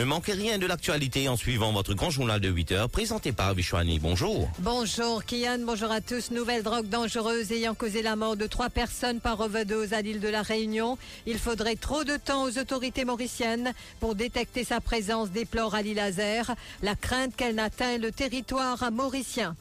Ne 0.00 0.06
manquez 0.06 0.32
rien 0.32 0.56
de 0.56 0.64
l'actualité 0.64 1.28
en 1.28 1.36
suivant 1.36 1.72
votre 1.72 1.92
grand 1.92 2.08
journal 2.08 2.40
de 2.40 2.48
8 2.48 2.72
heures 2.72 2.88
présenté 2.88 3.32
par 3.32 3.52
Vishwani. 3.52 3.98
Bonjour. 3.98 4.48
Bonjour 4.60 5.22
Kian, 5.26 5.58
bonjour 5.58 5.90
à 5.90 6.00
tous. 6.00 6.30
Nouvelle 6.30 6.62
drogue 6.62 6.88
dangereuse 6.88 7.52
ayant 7.52 7.74
causé 7.74 8.00
la 8.00 8.16
mort 8.16 8.34
de 8.34 8.46
trois 8.46 8.70
personnes 8.70 9.20
par 9.20 9.38
overdose 9.40 9.92
à 9.92 10.00
l'île 10.00 10.20
de 10.20 10.28
la 10.28 10.40
Réunion. 10.40 10.96
Il 11.26 11.38
faudrait 11.38 11.76
trop 11.76 12.02
de 12.02 12.16
temps 12.16 12.44
aux 12.44 12.56
autorités 12.56 13.04
mauriciennes 13.04 13.74
pour 14.00 14.14
détecter 14.14 14.64
sa 14.64 14.80
présence, 14.80 15.32
déplore 15.32 15.74
Ali 15.74 15.92
Laser. 15.92 16.50
La 16.82 16.94
crainte 16.94 17.36
qu'elle 17.36 17.56
n'atteigne 17.56 18.00
le 18.00 18.10
territoire 18.10 18.90
mauricien. 18.90 19.54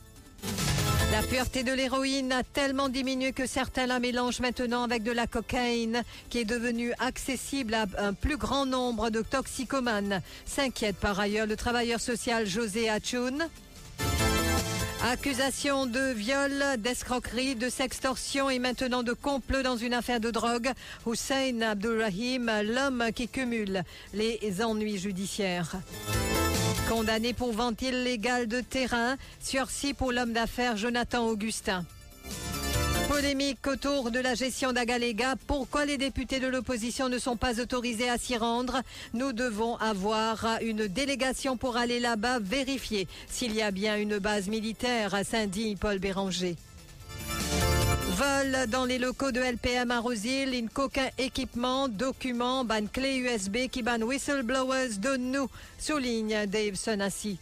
La 1.12 1.23
pureté 1.23 1.63
de 1.63 1.73
l'héroïne 1.73 2.31
a 2.31 2.44
tellement 2.44 2.88
diminué 2.88 3.31
que 3.31 3.48
certains 3.48 3.88
la 3.88 3.99
mélangent 3.99 4.41
maintenant 4.41 4.84
avec 4.84 5.02
de 5.02 5.12
la 5.12 5.26
cocaïne, 5.26 6.04
qui 6.30 6.38
est 6.38 6.45
devenue 6.45 6.94
accessible 6.99 7.73
à 7.73 7.88
un 7.98 8.13
plus 8.13 8.38
grand 8.38 8.68
nombre 8.68 9.09
de 9.09 9.23
toxicomanes. 9.23 10.22
S'inquiète 10.45 10.98
par 10.98 11.20
ailleurs 11.20 11.48
le 11.48 11.55
travailleur 11.55 11.99
social 11.99 12.45
José 12.45 12.90
Hachoun. 12.90 13.48
Accusation 15.04 15.88
de 15.88 16.12
viol, 16.13 16.63
d'escroquerie, 16.77 17.55
de 17.55 17.70
sextorsion 17.70 18.49
et 18.52 18.60
maintenant 18.60 19.02
de 19.02 19.13
complot 19.13 19.63
dans 19.63 19.77
une 19.77 19.96
affaire 19.96 20.20
de 20.20 20.30
drogue. 20.30 20.71
Hussein 21.07 21.62
Abdulrahim, 21.62 22.52
l'homme 22.63 23.05
qui 23.16 23.27
cumule 23.27 23.84
les 24.13 24.40
ennuis 24.62 24.99
judiciaires. 24.99 25.77
Condamné 26.89 27.34
pour 27.34 27.53
vente 27.53 27.84
illégale 27.84 28.48
de 28.48 28.61
terrain, 28.61 29.16
sursis 29.39 29.93
pour 29.93 30.11
l'homme 30.11 30.34
d'affaires 30.34 30.76
Jonathan 30.76 31.27
Augustin. 31.27 31.85
Polémique 33.07 33.68
autour 33.68 34.09
de 34.09 34.20
la 34.20 34.34
gestion 34.34 34.73
d'Agalega. 34.73 35.35
Pourquoi 35.45 35.85
les 35.85 35.99
députés 35.99 36.40
de 36.40 36.48
l'opposition 36.48 37.07
ne 37.07 37.20
sont 37.20 37.37
pas 37.37 37.60
autorisés 37.60 38.10
à 38.10 38.17
s'y 38.17 38.37
rendre? 38.37 38.82
Nous 39.13 39.34
devons 39.34 39.76
avoir 39.76 40.48
une 40.63 40.87
délégation 40.87 41.57
pour 41.57 41.77
aller 41.77 41.99
là-bas 41.99 42.40
vérifier 42.40 43.07
s'il 43.29 43.54
y 43.54 43.62
a 43.62 43.70
bien 43.70 43.95
une 43.95 44.17
base 44.17 44.48
militaire, 44.48 45.15
s'indigne 45.23 45.77
Paul 45.77 45.99
Béranger. 45.99 46.55
Vol 48.20 48.67
dans 48.67 48.84
les 48.84 48.98
locaux 48.98 49.31
de 49.31 49.39
LPM 49.39 49.91
à 49.91 50.01
Rosil, 50.01 50.53
une 50.53 50.70
coquin 50.70 51.07
équipement, 51.17 51.87
documents, 51.87 52.65
ban 52.65 52.85
clé 52.91 53.15
USB 53.15 53.70
qui 53.71 53.81
ban 53.81 54.01
whistleblowers 54.01 54.98
de 54.98 55.15
nous, 55.15 55.49
souligne 55.77 56.45
Dave 56.48 56.76
Sonassi. 56.76 57.39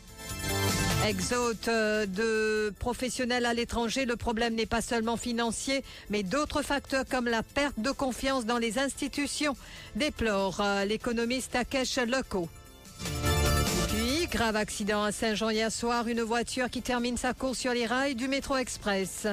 Exote 1.08 1.68
euh, 1.68 2.06
de 2.06 2.72
professionnels 2.78 3.48
à 3.48 3.56
l'étranger, 3.56 4.06
le 4.06 4.18
problème 4.18 4.54
n'est 4.54 4.68
pas 4.68 4.82
seulement 4.82 5.18
financier, 5.18 5.84
mais 6.12 6.22
d'autres 6.22 6.62
facteurs 6.62 7.06
comme 7.10 7.26
la 7.26 7.42
perte 7.42 7.80
de 7.80 7.90
confiance 7.90 8.46
dans 8.46 8.60
les 8.60 8.78
institutions, 8.78 9.56
déplore 9.96 10.62
euh, 10.62 10.86
l'économiste 10.86 11.54
Takesh 11.54 11.98
Loko. 11.98 12.50
Puis, 13.88 14.28
grave 14.28 14.56
accident 14.56 15.04
à 15.04 15.12
Saint-Jean 15.12 15.50
hier 15.50 15.72
soir, 15.72 16.08
une 16.08 16.22
voiture 16.22 16.70
qui 16.70 16.84
termine 16.84 17.18
sa 17.18 17.34
course 17.34 17.58
sur 17.58 17.74
les 17.74 17.88
rails 17.88 18.14
du 18.14 18.28
métro 18.28 18.58
express. 18.58 19.26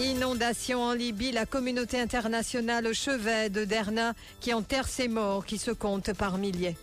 Inondation 0.00 0.82
en 0.82 0.92
Libye, 0.92 1.30
la 1.30 1.46
communauté 1.46 2.00
internationale 2.00 2.88
au 2.88 2.92
chevet 2.92 3.48
de 3.48 3.64
Derna 3.64 4.14
qui 4.40 4.52
enterre 4.52 4.88
ses 4.88 5.06
morts 5.06 5.46
qui 5.46 5.56
se 5.56 5.70
comptent 5.70 6.12
par 6.12 6.36
milliers. 6.36 6.76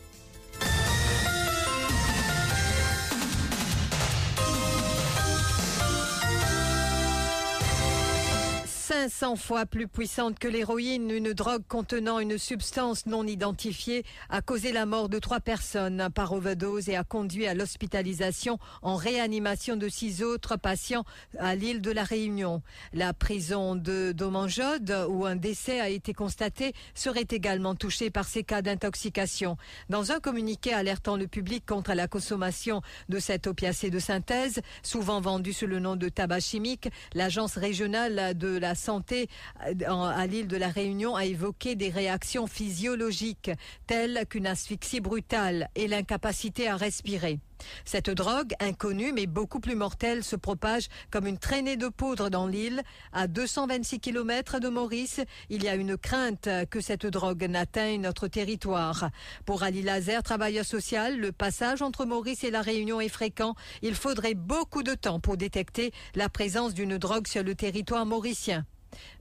500 8.91 9.37
fois 9.37 9.65
plus 9.65 9.87
puissante 9.87 10.37
que 10.37 10.49
l'héroïne, 10.49 11.11
une 11.11 11.31
drogue 11.31 11.63
contenant 11.65 12.19
une 12.19 12.37
substance 12.37 13.05
non 13.05 13.25
identifiée 13.25 14.03
a 14.29 14.41
causé 14.41 14.73
la 14.73 14.85
mort 14.85 15.07
de 15.07 15.17
trois 15.17 15.39
personnes 15.39 16.09
par 16.13 16.33
overdose 16.33 16.89
et 16.89 16.97
a 16.97 17.05
conduit 17.05 17.47
à 17.47 17.53
l'hospitalisation 17.53 18.59
en 18.81 18.97
réanimation 18.97 19.77
de 19.77 19.87
six 19.87 20.21
autres 20.21 20.57
patients 20.57 21.05
à 21.39 21.55
l'île 21.55 21.79
de 21.79 21.89
la 21.89 22.03
Réunion. 22.03 22.63
La 22.91 23.13
prison 23.13 23.77
de 23.77 24.11
Domanjod, 24.11 25.05
où 25.07 25.25
un 25.25 25.37
décès 25.37 25.79
a 25.79 25.87
été 25.87 26.13
constaté, 26.13 26.73
serait 26.93 27.27
également 27.31 27.75
touchée 27.75 28.09
par 28.09 28.27
ces 28.27 28.43
cas 28.43 28.61
d'intoxication. 28.61 29.55
Dans 29.87 30.11
un 30.11 30.19
communiqué 30.19 30.73
alertant 30.73 31.15
le 31.15 31.27
public 31.27 31.65
contre 31.65 31.93
la 31.93 32.09
consommation 32.09 32.81
de 33.07 33.19
cet 33.19 33.47
opiacé 33.47 33.89
de 33.89 33.99
synthèse, 33.99 34.59
souvent 34.83 35.21
vendu 35.21 35.53
sous 35.53 35.67
le 35.67 35.79
nom 35.79 35.95
de 35.95 36.09
tabac 36.09 36.41
chimique, 36.41 36.89
l'agence 37.13 37.55
régionale 37.55 38.37
de 38.37 38.57
la 38.57 38.75
santé 38.81 39.29
à 39.59 40.27
l'île 40.27 40.47
de 40.47 40.57
la 40.57 40.69
Réunion 40.69 41.15
a 41.15 41.25
évoqué 41.25 41.75
des 41.75 41.89
réactions 41.89 42.47
physiologiques 42.47 43.51
telles 43.87 44.25
qu'une 44.27 44.47
asphyxie 44.47 44.99
brutale 44.99 45.69
et 45.75 45.87
l'incapacité 45.87 46.67
à 46.67 46.75
respirer. 46.75 47.39
Cette 47.85 48.09
drogue, 48.09 48.53
inconnue 48.59 49.11
mais 49.13 49.27
beaucoup 49.27 49.59
plus 49.59 49.75
mortelle, 49.75 50.23
se 50.23 50.35
propage 50.35 50.87
comme 51.09 51.27
une 51.27 51.37
traînée 51.37 51.77
de 51.77 51.87
poudre 51.87 52.29
dans 52.29 52.47
l'île. 52.47 52.81
À 53.13 53.27
226 53.27 53.99
km 53.99 54.59
de 54.59 54.69
Maurice, 54.69 55.21
il 55.49 55.63
y 55.63 55.69
a 55.69 55.75
une 55.75 55.97
crainte 55.97 56.49
que 56.69 56.81
cette 56.81 57.05
drogue 57.05 57.43
n'atteigne 57.43 58.01
notre 58.01 58.27
territoire. 58.27 59.09
Pour 59.45 59.63
Ali 59.63 59.81
Lazer, 59.81 60.23
travailleur 60.23 60.65
social, 60.65 61.19
le 61.19 61.31
passage 61.31 61.81
entre 61.81 62.05
Maurice 62.05 62.43
et 62.43 62.51
la 62.51 62.61
Réunion 62.61 63.01
est 63.01 63.09
fréquent. 63.09 63.55
Il 63.81 63.95
faudrait 63.95 64.35
beaucoup 64.35 64.83
de 64.83 64.93
temps 64.93 65.19
pour 65.19 65.37
détecter 65.37 65.91
la 66.15 66.29
présence 66.29 66.73
d'une 66.73 66.97
drogue 66.97 67.27
sur 67.27 67.43
le 67.43 67.55
territoire 67.55 68.05
mauricien. 68.05 68.65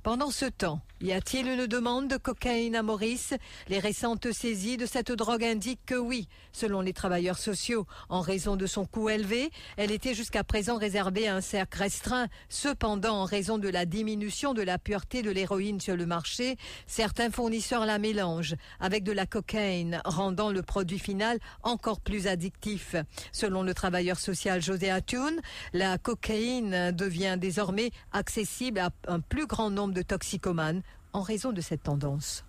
Pendant 0.03 0.31
ce 0.31 0.47
temps, 0.47 0.81
y 1.03 1.13
a-t-il 1.13 1.47
une 1.47 1.67
demande 1.67 2.09
de 2.09 2.17
cocaïne 2.17 2.75
à 2.75 2.83
Maurice 2.83 3.35
Les 3.69 3.79
récentes 3.79 4.33
saisies 4.33 4.79
de 4.79 4.87
cette 4.87 5.13
drogue 5.13 5.45
indiquent 5.45 5.85
que 5.85 5.95
oui, 5.95 6.27
selon 6.53 6.81
les 6.81 6.95
travailleurs 6.95 7.39
sociaux, 7.39 7.87
en 8.09 8.21
raison 8.21 8.57
de 8.57 8.67
son 8.67 8.87
coût 8.87 9.11
élevé, 9.11 9.51
elle 9.77 9.91
était 9.91 10.15
jusqu'à 10.15 10.43
présent 10.43 10.79
réservée 10.79 11.29
à 11.29 11.37
un 11.37 11.41
cercle 11.43 11.79
restreint. 11.79 12.29
Cependant, 12.49 13.21
en 13.21 13.25
raison 13.25 13.59
de 13.59 13.69
la 13.69 13.85
diminution 13.85 14.55
de 14.55 14.63
la 14.63 14.79
pureté 14.79 15.21
de 15.21 15.31
l'héroïne 15.31 15.81
sur 15.81 15.97
le 15.97 16.07
marché, 16.07 16.57
certains 16.87 17.31
fournisseurs 17.31 17.85
la 17.85 17.99
mélangent 17.99 18.57
avec 18.81 19.05
de 19.05 19.13
la 19.13 19.27
cocaïne, 19.27 20.01
rendant 20.07 20.51
le 20.51 20.63
produit 20.63 20.99
final 20.99 21.39
encore 21.63 22.01
plus 22.01 22.27
addictif. 22.27 22.97
Selon 23.33 23.63
le 23.63 23.75
travailleur 23.75 24.19
social 24.19 24.63
José 24.63 24.91
Atun, 24.91 25.37
la 25.75 25.99
cocaïne 25.99 26.91
devient 26.93 27.37
désormais 27.39 27.91
accessible 28.13 28.79
à 28.79 28.91
un 29.07 29.21
plus 29.21 29.47
grand 29.47 29.60
nombre 29.69 29.93
de 29.93 30.01
toxicomanes 30.01 30.83
en 31.13 31.21
raison 31.21 31.53
de 31.53 31.61
cette 31.61 31.83
tendance. 31.83 32.45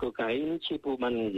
Cocaïne, 0.00 0.58
c'est 0.66 0.80
pour 0.80 0.98
man 0.98 1.30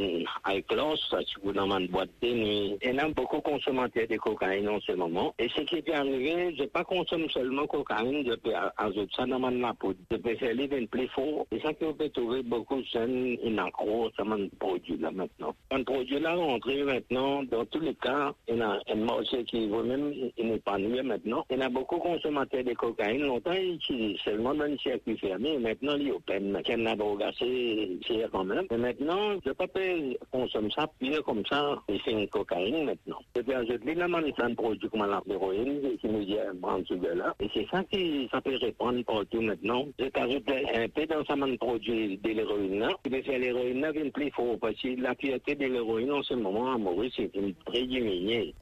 class, 0.68 0.98
c'est 1.10 1.42
pour 1.42 1.52
dans 1.52 1.70
une 1.78 1.88
boîte 1.88 2.10
de 2.22 2.28
nuit. 2.28 2.76
Il 2.82 2.94
y 2.94 2.98
a 2.98 3.08
beaucoup 3.08 3.36
de 3.36 3.42
consommateurs 3.42 4.06
de 4.08 4.16
cocaïne 4.16 4.68
en 4.68 4.80
ce 4.80 4.92
moment. 4.92 5.34
Et 5.38 5.48
ce 5.48 5.62
qui 5.62 5.76
est 5.76 5.90
arrivé, 5.92 6.54
je 6.58 6.64
pas 6.64 6.84
consomme 6.84 7.28
seulement 7.30 7.66
cocaïne, 7.66 8.24
je 8.26 8.34
peux 8.34 8.52
ajouter 8.76 9.12
ça 9.16 9.26
dans 9.26 9.38
ma 9.38 9.74
poudre. 9.74 9.98
Je 10.10 10.16
peux 10.16 10.36
faire 10.36 10.54
les 10.54 10.66
vins 10.68 10.86
plus 10.86 11.08
forts. 11.08 11.46
Et 11.50 11.60
ça 11.60 11.74
qu'on 11.74 11.92
peut 11.94 12.08
trouver 12.10 12.42
beaucoup 12.42 12.80
de 12.80 12.86
jeunes, 12.86 13.36
in 13.44 13.58
accro, 13.58 14.10
ça 14.16 14.24
mon 14.24 14.48
produit 14.58 14.96
là 14.98 15.10
maintenant. 15.10 15.54
Un 15.70 15.82
produit 15.82 16.20
là 16.20 16.34
rentré 16.34 16.82
maintenant, 16.84 17.42
dans 17.44 17.64
tous 17.66 17.80
les 17.80 17.94
cas, 17.94 18.32
il 18.48 18.56
y 18.58 18.62
a 18.62 18.78
un 18.88 18.94
marché 18.94 19.44
qui 19.44 19.66
veut 19.66 19.82
même 19.82 20.12
épanouir 20.36 21.04
maintenant. 21.04 21.44
Il 21.50 21.58
y 21.58 21.62
a 21.62 21.68
beaucoup 21.68 21.96
de 21.96 22.02
consommateurs 22.02 22.64
de 22.64 22.72
cocaïne. 22.74 23.26
Longtemps, 23.26 23.52
ils 23.52 23.74
utilisaient 23.74 24.18
seulement 24.24 24.54
dans 24.54 24.64
les 24.64 24.78
circuits 24.78 25.18
fermés. 25.18 25.58
Maintenant, 25.58 25.96
ils 25.96 26.12
open. 26.12 26.60
Qu'il 26.62 26.82
y 26.82 26.86
a 26.86 26.96
drogue 26.96 27.22
assez, 27.22 27.98
c'est 28.06 28.28
quand 28.30 28.44
même. 28.44 28.51
Mais 28.70 28.78
maintenant, 28.78 29.32
je 29.44 29.50
ne 29.50 30.14
consommer 30.30 30.70
ça 30.76 30.86
pire 30.98 31.22
comme 31.24 31.44
ça, 31.46 31.76
et 31.88 31.98
c'est 32.04 32.12
une 32.12 32.28
cocaïne 32.28 32.84
maintenant. 32.84 33.18
Je 33.36 33.42
peux 33.42 33.54
ajouter 33.54 33.94
la 33.94 34.06
un 34.06 34.54
produit 34.54 34.88
comme 34.88 35.06
l'héroïne, 35.26 35.96
qui 35.98 36.08
nous 36.08 36.24
dit 36.24 36.38
un 36.38 36.52
de 36.52 37.08
là. 37.08 37.34
Et 37.40 37.48
c'est 37.54 37.66
ça 37.70 37.82
qui, 37.84 38.28
ça 38.30 38.40
peut 38.40 38.56
répondre 38.56 39.02
partout 39.04 39.40
maintenant. 39.40 39.86
Je 39.98 40.06
t'ajoute 40.06 40.50
un 40.50 40.88
peu 40.88 41.06
dans 41.06 41.24
ça, 41.24 41.34
un 41.34 41.56
produit 41.56 42.18
de 42.18 42.28
l'héroïne 42.30 42.78
là. 42.80 42.90
Mais 43.10 43.22
c'est 43.24 43.38
l'héroïne 43.38 43.80
là 43.80 43.92
vient 43.92 44.10
plus 44.10 44.30
fort, 44.30 44.58
parce 44.60 44.80
que 44.80 45.00
la 45.00 45.14
pureté 45.14 45.54
de 45.54 45.66
l'héroïne 45.66 46.12
en 46.12 46.22
ce 46.22 46.34
moment 46.34 46.72
à 46.72 46.78
Maurice, 46.78 47.12
c'est 47.16 47.30
très 47.64 47.82
diminuée. 47.86 48.54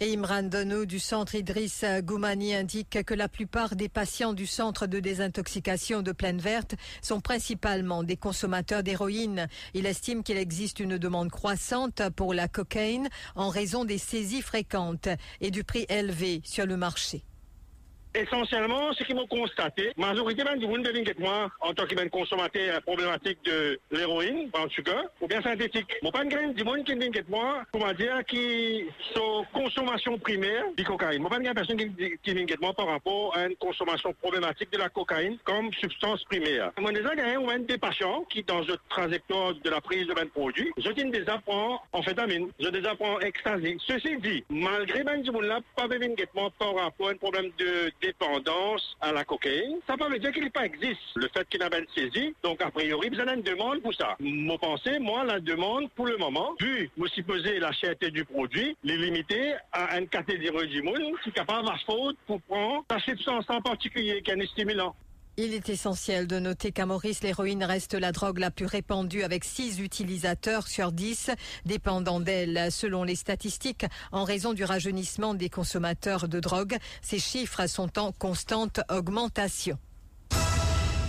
Et 0.00 0.12
Imran 0.12 0.42
Donou 0.44 0.86
du 0.86 0.98
centre 0.98 1.34
Idriss 1.34 1.84
Goumani 2.02 2.54
indique 2.54 3.02
que 3.04 3.14
la 3.14 3.28
plupart 3.28 3.76
des 3.76 3.88
patients 3.88 4.32
du 4.32 4.46
centre 4.46 4.86
de 4.86 4.98
désintoxication 4.98 6.02
de 6.02 6.12
Plaine 6.12 6.40
Verte 6.40 6.74
sont 7.00 7.20
principalement 7.20 8.02
des 8.02 8.16
consommateurs 8.16 8.82
d'héroïne. 8.82 9.46
Il 9.72 9.86
estime 9.86 10.22
qu'il 10.22 10.36
existe 10.36 10.80
une 10.80 10.98
demande 10.98 11.30
croissante 11.30 12.02
pour 12.16 12.34
la 12.34 12.48
cocaïne 12.48 13.08
en 13.36 13.48
raison 13.48 13.84
des 13.84 13.98
saisies 13.98 14.42
fréquentes 14.42 15.08
et 15.40 15.50
du 15.50 15.62
prix 15.64 15.86
élevé 15.88 16.40
sur 16.44 16.66
le 16.66 16.76
marché. 16.76 17.24
Essentiellement, 18.14 18.92
ce 18.92 19.04
qu'ils 19.04 19.16
m'ont 19.16 19.26
constaté, 19.26 19.92
majorité 19.96 20.44
même 20.44 20.58
du 20.58 20.66
monde 20.66 20.82
de 20.82 20.90
moi, 21.18 21.50
en 21.60 21.74
tant 21.74 21.86
que 21.86 21.94
consommateur 22.08 22.82
problématique 22.82 23.38
de 23.44 23.78
l'héroïne, 23.90 24.50
en 24.52 24.68
sucre, 24.68 25.10
ou 25.20 25.26
bien 25.26 25.42
synthétique. 25.42 25.88
Mon 26.02 26.10
pas 26.10 26.24
du 26.24 26.64
monde 26.64 26.84
qui 26.84 26.94
vient 26.94 27.10
moi, 27.28 27.62
comment 27.72 27.92
dire, 27.92 28.24
qui 28.26 28.84
sont 29.14 29.44
consommation 29.52 30.18
primaire 30.18 30.64
du 30.76 30.84
cocaïne. 30.84 31.22
Mon 31.22 31.28
pas 31.28 31.38
une 31.38 31.54
personne 31.54 31.76
qui 31.76 32.34
vient 32.34 32.46
moi 32.60 32.72
par 32.72 32.86
rapport 32.86 33.36
à 33.36 33.46
une 33.46 33.56
consommation 33.56 34.12
problématique 34.14 34.70
de 34.72 34.78
la 34.78 34.88
cocaïne 34.88 35.38
comme 35.44 35.72
substance 35.74 36.22
primaire. 36.24 36.72
Moi, 36.78 36.92
déjà, 36.92 37.10
a 37.50 37.58
des 37.58 37.78
patients 37.78 38.24
qui, 38.30 38.42
dans 38.42 38.60
le 38.60 38.76
trajectoire 38.88 39.54
de 39.54 39.70
la 39.70 39.80
prise 39.80 40.06
de 40.06 40.12
produits, 40.30 40.72
je 40.76 40.90
des 41.10 41.28
apprends 41.28 41.82
amphétamine, 41.92 42.48
je 42.58 42.68
des 42.68 42.86
apprends 42.86 43.18
ecstasy. 43.20 43.76
Ceci 43.86 44.16
dit, 44.18 44.44
malgré 44.48 45.04
même 45.04 45.22
du 45.22 45.30
monde 45.30 45.44
là, 45.44 45.60
pas 45.76 45.88
par 46.58 46.74
rapport 46.74 47.08
à 47.08 47.10
un 47.10 47.16
problème 47.16 47.50
de 47.58 47.90
dépendance 48.06 48.96
à 49.00 49.12
la 49.12 49.24
cocaïne, 49.24 49.78
ça 49.86 49.96
ne 49.96 50.12
veut 50.12 50.18
dire 50.18 50.32
qu'il 50.32 50.50
pas 50.50 50.66
existe. 50.66 51.00
Le 51.16 51.28
fait 51.28 51.48
qu'il 51.48 51.60
n'a 51.60 51.70
pas 51.70 51.78
saisi, 51.94 52.34
donc 52.42 52.60
a 52.62 52.70
priori, 52.70 53.08
vous 53.08 53.20
avez 53.20 53.34
une 53.34 53.42
demande 53.42 53.80
pour 53.80 53.94
ça. 53.94 54.16
Mon 54.20 54.58
pensée, 54.58 54.98
moi, 54.98 55.24
la 55.24 55.40
demande, 55.40 55.90
pour 55.92 56.06
le 56.06 56.16
moment, 56.16 56.54
vu, 56.60 56.90
me 56.96 57.08
supposer 57.08 57.58
la 57.58 57.72
cherté 57.72 58.10
du 58.10 58.24
produit, 58.24 58.76
les 58.84 58.96
limiter 58.96 59.54
à 59.72 59.98
une 59.98 60.08
catégorie 60.08 60.68
du 60.68 60.82
monde 60.82 61.14
qui 61.22 61.30
est 61.30 61.32
capable 61.32 61.68
à 61.68 61.76
faute 61.86 62.16
pour 62.26 62.40
prendre 62.42 62.84
la 62.90 63.00
substance 63.00 63.44
en 63.48 63.60
particulier 63.60 64.22
qui 64.22 64.30
est 64.30 64.40
un 64.40 64.46
stimulant. 64.46 64.94
Il 65.36 65.52
est 65.52 65.68
essentiel 65.68 66.28
de 66.28 66.38
noter 66.38 66.70
qu'à 66.70 66.86
Maurice, 66.86 67.24
l'héroïne 67.24 67.64
reste 67.64 67.94
la 67.94 68.12
drogue 68.12 68.38
la 68.38 68.52
plus 68.52 68.66
répandue 68.66 69.24
avec 69.24 69.44
6 69.44 69.80
utilisateurs 69.80 70.68
sur 70.68 70.92
10 70.92 71.32
dépendant 71.64 72.20
d'elle. 72.20 72.70
Selon 72.70 73.02
les 73.02 73.16
statistiques, 73.16 73.84
en 74.12 74.22
raison 74.22 74.52
du 74.52 74.62
rajeunissement 74.62 75.34
des 75.34 75.50
consommateurs 75.50 76.28
de 76.28 76.38
drogue, 76.38 76.76
ces 77.02 77.18
chiffres 77.18 77.66
sont 77.66 77.98
en 77.98 78.12
constante 78.12 78.78
augmentation. 78.88 79.76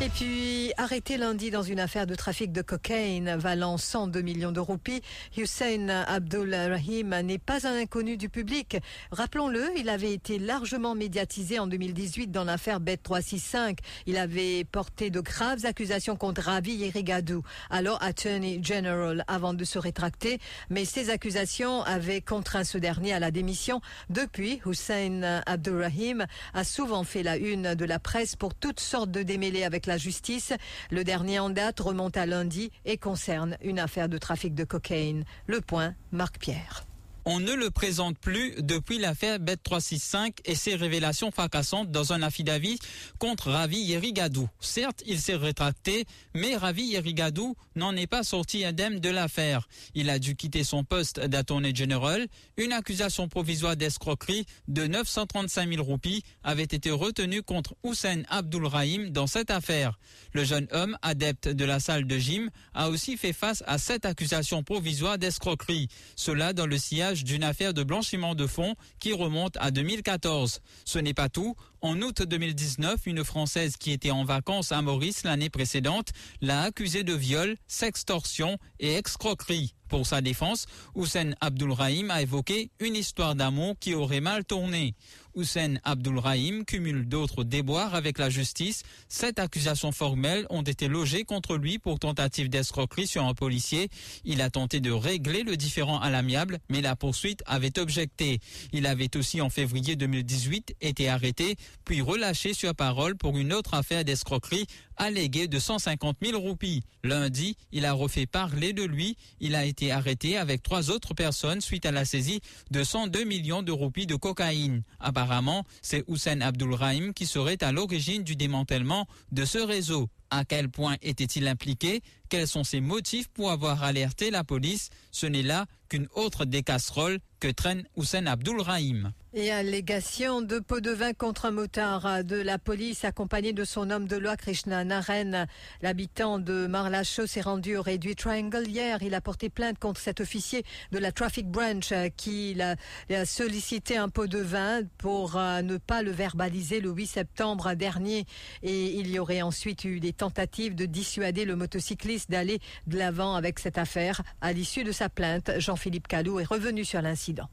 Et 0.01 0.09
puis, 0.09 0.73
arrêté 0.75 1.15
lundi 1.15 1.51
dans 1.51 1.63
une 1.63 1.79
affaire 1.79 2.05
de 2.05 2.15
trafic 2.15 2.51
de 2.51 2.61
cocaïne 2.61 3.37
valant 3.37 3.77
102 3.77 4.21
millions 4.21 4.51
de 4.51 4.59
roupies, 4.59 5.01
Hussein 5.37 5.87
Abdul 5.87 6.53
Rahim 6.53 7.17
n'est 7.21 7.37
pas 7.37 7.65
un 7.65 7.79
inconnu 7.79 8.17
du 8.17 8.27
public. 8.27 8.77
Rappelons-le, 9.11 9.65
il 9.77 9.87
avait 9.87 10.11
été 10.11 10.37
largement 10.37 10.95
médiatisé 10.95 11.59
en 11.59 11.67
2018 11.67 12.27
dans 12.27 12.43
l'affaire 12.43 12.81
Bet 12.81 12.97
365. 12.97 13.79
Il 14.05 14.17
avait 14.17 14.65
porté 14.65 15.09
de 15.09 15.21
graves 15.21 15.65
accusations 15.65 16.17
contre 16.17 16.41
Ravi 16.41 16.73
Yerigadou, 16.73 17.43
alors 17.69 18.03
Attorney 18.03 18.59
General, 18.61 19.23
avant 19.29 19.53
de 19.53 19.63
se 19.63 19.79
rétracter. 19.79 20.39
Mais 20.69 20.83
ces 20.83 21.09
accusations 21.09 21.83
avaient 21.83 22.21
contraint 22.21 22.65
ce 22.65 22.77
dernier 22.77 23.13
à 23.13 23.19
la 23.19 23.31
démission. 23.31 23.79
Depuis, 24.09 24.61
Hussein 24.65 25.41
Rahim 25.47 26.27
a 26.53 26.63
souvent 26.65 27.05
fait 27.05 27.23
la 27.23 27.37
une 27.37 27.75
de 27.75 27.85
la 27.85 27.97
presse 27.97 28.35
pour 28.35 28.53
toutes 28.53 28.81
sortes 28.81 29.09
de 29.09 29.23
démêlés 29.23 29.63
avec 29.63 29.84
la 29.87 29.97
justice. 29.97 30.53
Le 30.91 31.03
dernier 31.03 31.39
en 31.39 31.49
date 31.49 31.79
remonte 31.79 32.17
à 32.17 32.25
lundi 32.25 32.71
et 32.85 32.97
concerne 32.97 33.57
une 33.61 33.79
affaire 33.79 34.09
de 34.09 34.17
trafic 34.17 34.55
de 34.55 34.63
cocaïne. 34.63 35.23
Le 35.47 35.61
point, 35.61 35.95
Marc 36.11 36.39
Pierre. 36.39 36.85
On 37.27 37.39
ne 37.39 37.53
le 37.53 37.71
présente 37.71 38.19
plus 38.19 38.53
depuis 38.59 38.99
l'affaire 38.99 39.39
Bet 39.39 39.57
365 39.57 40.41
et 40.45 40.53
ses 40.53 40.75
révélations 40.75 41.31
fracassantes 41.31 41.89
dans 41.89 42.13
un 42.13 42.21
affidavit 42.21 42.77
contre 43.17 43.49
Ravi 43.49 43.79
Yerigadou. 43.79 44.47
Certes, 44.59 45.01
il 45.07 45.19
s'est 45.19 45.35
rétracté, 45.35 46.05
mais 46.35 46.55
Ravi 46.55 46.83
Yerigadou 46.83 47.55
n'en 47.75 47.95
est 47.95 48.05
pas 48.05 48.21
sorti 48.21 48.63
indemne 48.63 48.99
de 48.99 49.09
l'affaire. 49.09 49.67
Il 49.95 50.11
a 50.11 50.19
dû 50.19 50.35
quitter 50.35 50.63
son 50.63 50.83
poste 50.83 51.19
d'attorney 51.19 51.73
general. 51.73 52.27
Une 52.57 52.73
accusation 52.73 53.27
provisoire 53.27 53.75
d'escroquerie 53.75 54.45
de 54.67 54.85
935 54.85 55.67
000 55.67 55.83
roupies 55.83 56.21
avait 56.43 56.61
été 56.61 56.91
retenue 56.91 57.41
contre 57.41 57.73
Hussein 57.83 58.21
Abdul 58.29 58.67
Rahim 58.67 59.09
dans 59.09 59.25
cette 59.25 59.49
affaire. 59.49 59.97
Le 60.33 60.43
jeune 60.43 60.67
homme, 60.71 60.95
adepte 61.01 61.47
de 61.47 61.65
la 61.65 61.79
salle 61.79 62.05
de 62.05 62.19
gym, 62.19 62.51
a 62.75 62.89
aussi 62.89 63.17
fait 63.17 63.33
face 63.33 63.63
à 63.65 63.79
cette 63.79 64.05
accusation 64.05 64.61
provisoire 64.61 65.17
d'escroquerie. 65.17 65.87
Cela 66.15 66.53
dans 66.53 66.67
le 66.67 66.77
sillage 66.77 67.14
d'une 67.23 67.43
affaire 67.43 67.73
de 67.73 67.83
blanchiment 67.83 68.35
de 68.35 68.47
fonds 68.47 68.75
qui 68.99 69.13
remonte 69.13 69.57
à 69.57 69.71
2014. 69.71 70.61
Ce 70.85 70.99
n'est 70.99 71.13
pas 71.13 71.29
tout. 71.29 71.55
En 71.85 72.01
août 72.01 72.23
2019, 72.23 73.05
une 73.05 73.23
Française 73.23 73.77
qui 73.77 73.91
était 73.91 74.09
en 74.09 74.23
vacances 74.23 74.71
à 74.71 74.81
Maurice 74.81 75.23
l'année 75.23 75.51
précédente 75.51 76.13
l'a 76.41 76.63
accusée 76.63 77.03
de 77.03 77.13
viol, 77.13 77.57
sextorsion 77.67 78.57
et 78.79 78.93
escroquerie. 78.93 79.75
Pour 79.87 80.07
sa 80.07 80.21
défense, 80.21 80.65
Hussein 80.95 81.33
Abdulrahim 81.41 82.09
a 82.09 82.23
évoqué 82.23 82.71
une 82.79 82.95
histoire 82.95 83.35
d'amour 83.35 83.75
qui 83.79 83.93
aurait 83.93 84.19
mal 84.19 84.43
tourné. 84.43 84.95
Hussein 85.35 85.75
Abdulrahim 85.83 86.63
cumule 86.65 87.07
d'autres 87.07 87.43
déboires 87.43 87.93
avec 87.93 88.17
la 88.17 88.29
justice. 88.29 88.83
Sept 89.09 89.37
accusations 89.37 89.91
formelles 89.91 90.47
ont 90.49 90.61
été 90.63 90.87
logées 90.87 91.23
contre 91.23 91.57
lui 91.57 91.77
pour 91.77 91.99
tentative 91.99 92.49
d'escroquerie 92.49 93.05
sur 93.05 93.25
un 93.25 93.33
policier. 93.33 93.89
Il 94.23 94.41
a 94.41 94.49
tenté 94.49 94.79
de 94.79 94.91
régler 94.91 95.43
le 95.43 95.57
différend 95.57 95.99
à 95.99 96.09
l'amiable, 96.09 96.59
mais 96.69 96.81
la 96.81 96.95
poursuite 96.95 97.43
avait 97.45 97.77
objecté. 97.77 98.39
Il 98.71 98.87
avait 98.87 99.15
aussi 99.17 99.41
en 99.41 99.49
février 99.49 99.95
2018 99.95 100.77
été 100.81 101.09
arrêté, 101.09 101.57
puis 101.83 102.01
relâché 102.01 102.53
sur 102.53 102.73
parole 102.73 103.15
pour 103.15 103.37
une 103.37 103.53
autre 103.53 103.73
affaire 103.73 104.05
d'escroquerie 104.05 104.67
alléguée 104.97 105.47
de 105.47 105.59
150 105.59 106.17
000 106.21 106.39
roupies. 106.39 106.83
Lundi, 107.03 107.57
il 107.71 107.85
a 107.85 107.93
refait 107.93 108.25
parler 108.25 108.73
de 108.73 108.83
lui. 108.83 109.17
Il 109.39 109.55
a 109.55 109.65
été 109.65 109.91
arrêté 109.91 110.37
avec 110.37 110.63
trois 110.63 110.89
autres 110.89 111.13
personnes 111.13 111.61
suite 111.61 111.85
à 111.85 111.91
la 111.91 112.05
saisie 112.05 112.41
de 112.71 112.83
102 112.83 113.23
millions 113.23 113.63
de 113.63 113.71
roupies 113.71 114.07
de 114.07 114.15
cocaïne. 114.15 114.83
Apparemment, 114.99 115.65
c'est 115.81 116.03
Hussein 116.07 116.41
Abdulrahim 116.41 117.13
qui 117.13 117.25
serait 117.25 117.63
à 117.63 117.71
l'origine 117.71 118.23
du 118.23 118.35
démantèlement 118.35 119.07
de 119.31 119.45
ce 119.45 119.57
réseau. 119.57 120.09
À 120.31 120.43
quel 120.43 120.69
point 120.69 120.97
était-il 121.01 121.47
impliqué? 121.47 122.01
Quels 122.29 122.47
sont 122.47 122.63
ses 122.63 122.81
motifs 122.81 123.27
pour 123.29 123.51
avoir 123.51 123.83
alerté 123.83 124.31
la 124.31 124.43
police? 124.43 124.89
Ce 125.11 125.27
n'est 125.27 125.43
là 125.43 125.65
qu'une 125.95 126.07
autre 126.13 126.43
des 126.43 126.61
casseroles 126.61 127.19
que 127.39 127.47
traîne 127.47 127.83
Hussein 127.95 128.25
Abdulrahim. 128.25 129.13
Et 129.37 129.51
allégation 129.51 130.41
de 130.41 130.59
pot 130.59 130.79
de 130.79 130.91
vin 130.91 131.11
contre 131.11 131.43
un 131.47 131.51
motard 131.51 132.23
de 132.23 132.37
la 132.37 132.57
police 132.57 133.03
accompagné 133.03 133.51
de 133.51 133.65
son 133.65 133.89
homme 133.89 134.07
de 134.07 134.15
loi 134.15 134.37
Krishna 134.37 134.85
Naren. 134.85 135.45
L'habitant 135.81 136.39
de 136.39 136.67
Marlacho 136.67 137.27
s'est 137.27 137.41
rendu 137.41 137.75
au 137.75 137.81
réduit 137.81 138.15
Triangle 138.15 138.65
hier. 138.65 139.03
Il 139.03 139.13
a 139.13 139.19
porté 139.19 139.49
plainte 139.49 139.77
contre 139.77 139.99
cet 139.99 140.21
officier 140.21 140.63
de 140.93 140.99
la 140.99 141.11
Traffic 141.11 141.49
Branch 141.49 141.93
qui 142.15 142.57
a, 142.61 143.25
sollicité 143.25 143.97
un 143.97 144.07
pot 144.07 144.27
de 144.27 144.39
vin 144.39 144.83
pour 144.97 145.35
euh, 145.35 145.61
ne 145.61 145.75
pas 145.75 146.01
le 146.01 146.11
verbaliser 146.11 146.79
le 146.79 146.91
8 146.91 147.05
septembre 147.05 147.73
dernier. 147.73 148.25
Et 148.63 148.85
il 148.97 149.11
y 149.11 149.19
aurait 149.19 149.41
ensuite 149.41 149.83
eu 149.83 149.99
des 149.99 150.13
tentatives 150.13 150.75
de 150.75 150.85
dissuader 150.85 151.43
le 151.43 151.57
motocycliste 151.57 152.31
d'aller 152.31 152.59
de 152.87 152.97
l'avant 152.97 153.35
avec 153.35 153.59
cette 153.59 153.77
affaire. 153.77 154.21
À 154.39 154.53
l'issue 154.53 154.85
de 154.85 154.93
sa 154.93 155.09
plainte, 155.09 155.51
Jean-Philippe 155.85 156.07
Calou 156.07 156.39
est 156.39 156.45
revenu 156.45 156.83
sur 156.83 156.99
l'incident. 156.99 157.47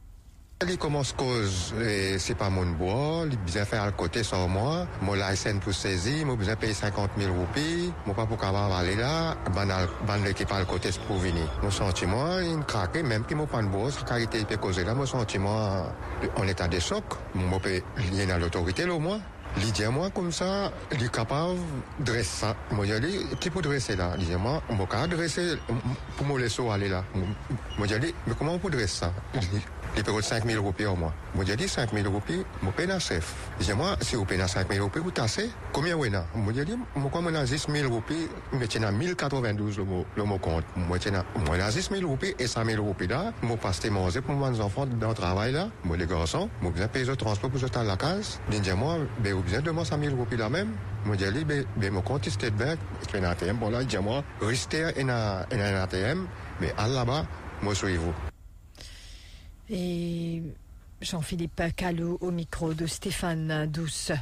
Il 0.66 0.78
commence 0.78 1.12
cause, 1.12 1.74
c'est 2.16 2.34
pas 2.34 2.48
mon 2.48 2.64
bois, 2.64 3.26
il 3.30 3.36
besoin 3.36 3.66
faire 3.66 3.84
le 3.84 3.92
côté 3.92 4.22
sur 4.22 4.48
moi, 4.48 4.86
mon 5.02 5.12
license 5.12 5.60
pour 5.60 5.74
saisir, 5.74 6.24
moi 6.24 6.36
besoin 6.36 6.56
payer 6.56 6.72
50 6.72 7.10
000 7.18 7.34
roupies, 7.34 7.92
moi 8.06 8.16
pas 8.16 8.24
pour 8.24 8.38
qu'avoir 8.38 8.72
aller 8.72 8.96
là, 8.96 9.36
banal 9.54 10.32
qui 10.34 10.46
parle 10.46 10.64
côté 10.64 10.88
pour 11.06 11.18
venir. 11.18 11.46
Mon 11.62 11.70
sentiment, 11.70 12.38
il 12.38 12.64
craque, 12.64 12.96
même 13.02 13.24
m'a 13.30 13.46
pas 13.46 13.60
de 13.60 13.66
bois, 13.66 13.90
sa 13.90 14.00
qualité 14.02 14.46
peut 14.46 14.56
causer 14.56 14.84
là, 14.84 14.94
mon 14.94 15.04
sentiment, 15.04 15.84
en 16.34 16.48
état 16.48 16.68
de 16.68 16.78
choc, 16.78 17.04
moi 17.34 17.60
peut 17.60 17.82
lier 18.10 18.30
à 18.30 18.38
l'autorité 18.38 18.88
au 18.88 18.98
moins. 18.98 19.20
À 19.84 19.90
moi 19.90 20.10
comme 20.10 20.30
ça, 20.30 20.70
capable 21.08 21.56
de 21.98 22.04
dresser 22.04 22.40
ça. 22.40 22.56
Moi, 22.70 22.86
je 22.86 22.94
dis, 22.94 23.18
qui 23.40 23.50
peut 23.50 23.62
dresser 23.62 23.96
là 23.96 24.14
à 24.34 24.38
moi, 24.38 24.62
on 24.68 24.76
peut 24.76 24.86
dresser 25.08 25.56
pour 26.16 26.26
me 26.26 26.38
laisser 26.38 26.62
aller 26.70 26.88
là. 26.88 27.04
Moi, 27.78 27.86
je 27.88 27.96
dis, 27.96 28.14
mais 28.26 28.34
comment 28.38 28.54
on 28.54 28.58
peut 28.58 28.70
dresser 28.70 29.00
ça? 29.00 29.12
Il 29.96 30.02
paye 30.02 30.22
5 30.22 30.46
000 30.46 30.62
roupies 30.62 30.86
au 30.86 30.96
mois. 30.96 31.12
Moi, 31.34 31.44
j'ai 31.46 31.56
dit 31.56 31.68
5 31.68 31.92
000 31.92 32.10
roupies, 32.10 32.42
je 32.62 32.70
paye 32.70 32.86
dans 32.86 32.98
chef. 32.98 33.34
Je 33.60 33.72
moi, 33.72 33.96
si 34.00 34.16
vous 34.16 34.24
payez 34.24 34.46
5 34.46 34.70
000 34.72 34.84
roupies, 34.84 35.00
vous 35.00 35.10
tassez. 35.10 35.50
Combien 35.72 35.96
vous 35.96 36.04
avez? 36.04 36.18
Moi, 36.34 36.52
j'ai 36.54 36.64
dit, 36.64 36.76
moi, 36.96 37.10
comme 37.12 37.26
on 37.26 37.34
a 37.34 37.44
10 37.44 37.66
000 37.68 37.92
roupies, 37.92 38.28
je 38.58 38.66
tiens 38.66 38.82
à 38.84 38.90
1092 38.90 39.78
le 40.16 40.24
mot, 40.24 40.38
compte. 40.38 40.64
Moi, 40.76 40.98
j'ai 41.02 41.10
moi, 41.10 41.58
10 41.58 41.90
000 41.92 42.08
roupies 42.08 42.34
et 42.38 42.46
5 42.46 42.64
000 42.66 42.82
roupies 42.82 43.06
là. 43.06 43.32
Moi, 43.42 43.56
passe 43.56 43.84
manger 43.90 44.20
pour 44.20 44.34
mes 44.34 44.60
enfants 44.60 44.86
dans 44.86 45.08
le 45.08 45.14
travail 45.14 45.52
là. 45.52 45.68
Moi, 45.84 45.96
les 45.96 46.06
garçons, 46.06 46.48
moi, 46.60 46.70
besoin 46.70 46.88
payer 46.88 47.04
le 47.04 47.16
transport 47.16 47.50
pour 47.50 47.60
jeter 47.60 47.78
à 47.78 47.84
la 47.84 47.96
case. 47.96 48.40
Je 48.50 48.58
dis, 48.58 48.72
moi, 48.72 48.96
ben, 49.20 49.34
vous 49.34 49.42
besoin 49.42 49.60
de 49.60 49.70
moi 49.70 49.84
5 49.84 50.02
000 50.02 50.16
roupies 50.16 50.36
là 50.36 50.48
même. 50.48 50.70
Moi, 51.04 51.16
j'ai 51.18 51.30
dit, 51.32 51.44
ben, 51.44 51.64
ben, 51.76 51.92
mon 51.92 52.00
compte, 52.00 52.28
c'est 52.28 52.50
Bank, 52.50 52.78
c'est 53.02 53.18
un 53.18 53.24
ATM. 53.24 53.56
Bon, 53.56 53.70
là, 53.70 53.80
je 53.82 53.86
dis, 53.86 53.98
moi, 53.98 54.22
restez 54.40 54.84
en 54.86 55.08
ATM, 55.48 56.26
mais 56.60 56.72
à 56.78 56.88
là-bas, 56.88 57.24
moi, 57.62 57.74
suivez-vous. 57.74 58.31
Et 59.70 60.42
Jean-Philippe 61.00 61.62
Callot 61.76 62.18
au 62.20 62.30
micro 62.30 62.74
de 62.74 62.86
Stéphane 62.86 63.66
Douce. 63.66 64.12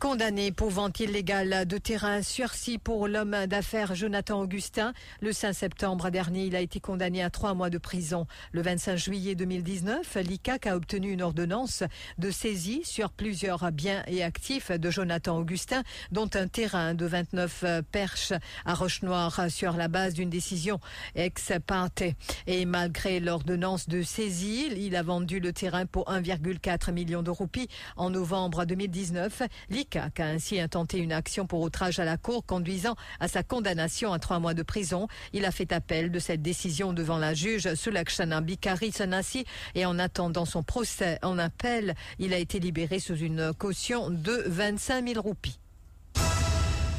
Condamné 0.00 0.50
pour 0.50 0.70
vente 0.70 0.98
illégale 1.00 1.66
de 1.66 1.76
terrain 1.76 2.22
sursis 2.22 2.78
pour 2.78 3.06
l'homme 3.06 3.36
d'affaires 3.46 3.94
Jonathan 3.94 4.40
Augustin. 4.40 4.94
Le 5.20 5.30
5 5.30 5.52
septembre 5.52 6.08
dernier, 6.08 6.46
il 6.46 6.56
a 6.56 6.60
été 6.60 6.80
condamné 6.80 7.22
à 7.22 7.28
trois 7.28 7.52
mois 7.52 7.68
de 7.68 7.76
prison. 7.76 8.26
Le 8.52 8.62
25 8.62 8.96
juillet 8.96 9.34
2019, 9.34 10.16
l'ICAC 10.26 10.68
a 10.68 10.76
obtenu 10.76 11.12
une 11.12 11.20
ordonnance 11.20 11.82
de 12.16 12.30
saisie 12.30 12.80
sur 12.82 13.10
plusieurs 13.10 13.70
biens 13.72 14.02
et 14.06 14.22
actifs 14.22 14.70
de 14.70 14.90
Jonathan 14.90 15.36
Augustin, 15.36 15.82
dont 16.12 16.30
un 16.32 16.48
terrain 16.48 16.94
de 16.94 17.04
29 17.04 17.82
perches 17.92 18.32
à 18.64 18.72
Roche-Noire 18.72 19.50
sur 19.50 19.74
la 19.74 19.88
base 19.88 20.14
d'une 20.14 20.30
décision 20.30 20.80
ex 21.14 21.52
parte. 21.66 22.04
Et 22.46 22.64
malgré 22.64 23.20
l'ordonnance 23.20 23.86
de 23.86 24.00
saisie, 24.00 24.72
il 24.78 24.96
a 24.96 25.02
vendu 25.02 25.40
le 25.40 25.52
terrain 25.52 25.84
pour 25.84 26.06
1,4 26.10 26.90
million 26.90 27.22
de 27.22 27.30
roupies 27.30 27.68
en 27.98 28.08
novembre 28.08 28.64
2019. 28.64 29.42
CAC 29.90 30.20
a 30.20 30.26
ainsi 30.26 30.60
intenté 30.60 30.98
une 30.98 31.12
action 31.12 31.46
pour 31.46 31.60
outrage 31.60 31.98
à 31.98 32.04
la 32.04 32.16
Cour 32.16 32.46
conduisant 32.46 32.96
à 33.18 33.28
sa 33.28 33.42
condamnation 33.42 34.12
à 34.12 34.18
trois 34.18 34.38
mois 34.38 34.54
de 34.54 34.62
prison. 34.62 35.08
Il 35.32 35.44
a 35.44 35.50
fait 35.50 35.72
appel 35.72 36.10
de 36.10 36.18
cette 36.18 36.42
décision 36.42 36.92
devant 36.92 37.18
la 37.18 37.34
juge 37.34 37.74
Sulakshana 37.74 38.40
Bikari 38.40 38.92
Sanasi 38.92 39.44
et 39.74 39.84
en 39.84 39.98
attendant 39.98 40.44
son 40.44 40.62
procès 40.62 41.18
en 41.22 41.38
appel, 41.38 41.94
il 42.18 42.32
a 42.32 42.38
été 42.38 42.60
libéré 42.60 43.00
sous 43.00 43.16
une 43.16 43.52
caution 43.52 44.10
de 44.10 44.44
25 44.46 45.08
000 45.08 45.20
roupies. 45.20 45.58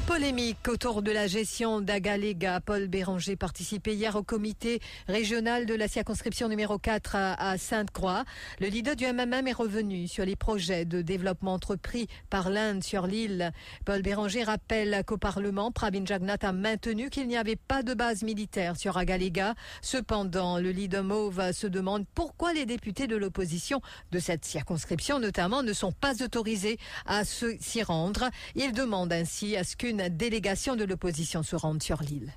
Polémique 0.08 0.68
autour 0.68 1.02
de 1.02 1.12
la 1.12 1.28
gestion 1.28 1.82
d'Agalega. 1.82 2.60
Paul 2.62 2.88
Béranger 2.88 3.36
participait 3.36 3.94
hier 3.94 4.16
au 4.16 4.24
comité 4.24 4.80
régional 5.08 5.66
de 5.66 5.74
la 5.74 5.88
circonscription 5.88 6.48
numéro 6.48 6.78
4 6.78 7.16
à, 7.16 7.58
Sainte-Croix. 7.58 8.24
Le 8.60 8.68
leader 8.68 8.96
du 8.96 9.06
MMM 9.06 9.48
est 9.48 9.54
revenu 9.54 10.08
sur 10.08 10.26
les 10.26 10.36
projets 10.36 10.86
de 10.86 11.02
développement 11.02 11.54
entrepris 11.54 12.08
par 12.30 12.50
l'Inde 12.50 12.84
sur 12.84 13.08
l'île. 13.08 13.52
Paul 13.86 14.02
Béranger 14.02 14.44
rappelle 14.44 15.04
qu'au 15.06 15.18
Parlement, 15.18 15.72
Pravin 15.72 16.06
Jagnat 16.06 16.38
a 16.42 16.52
maintenu 16.52 17.10
qu'il 17.10 17.28
n'y 17.28 17.38
avait 17.38 17.56
pas 17.56 17.84
de 17.84 17.94
base 17.94 18.24
militaire 18.24 18.78
sur 18.78 18.98
Agalega. 18.98 19.56
Cependant, 19.82 20.58
le 20.58 20.72
leader 20.72 21.04
Mauve 21.04 21.52
se 21.52 21.68
demande 21.68 22.06
pourquoi 22.16 22.54
les 22.54 22.66
députés 22.66 23.08
de 23.08 23.16
l'opposition 23.16 23.82
de 24.12 24.20
cette 24.20 24.46
circonscription 24.46 25.20
notamment 25.20 25.64
ne 25.64 25.74
sont 25.74 25.92
pas 25.92 26.24
autorisés 26.24 26.78
à 27.06 27.24
s'y 27.26 27.84
rendre. 27.84 28.30
Il 28.56 28.74
demande 28.74 29.14
ainsi 29.14 29.56
à 29.58 29.64
ce 29.64 29.76
qu'une 29.92 30.08
délégation 30.10 30.76
de 30.76 30.86
l'opposition 30.86 31.44
se 31.44 31.56
rende 31.56 31.84
sur 31.84 32.02
l'île. 32.02 32.32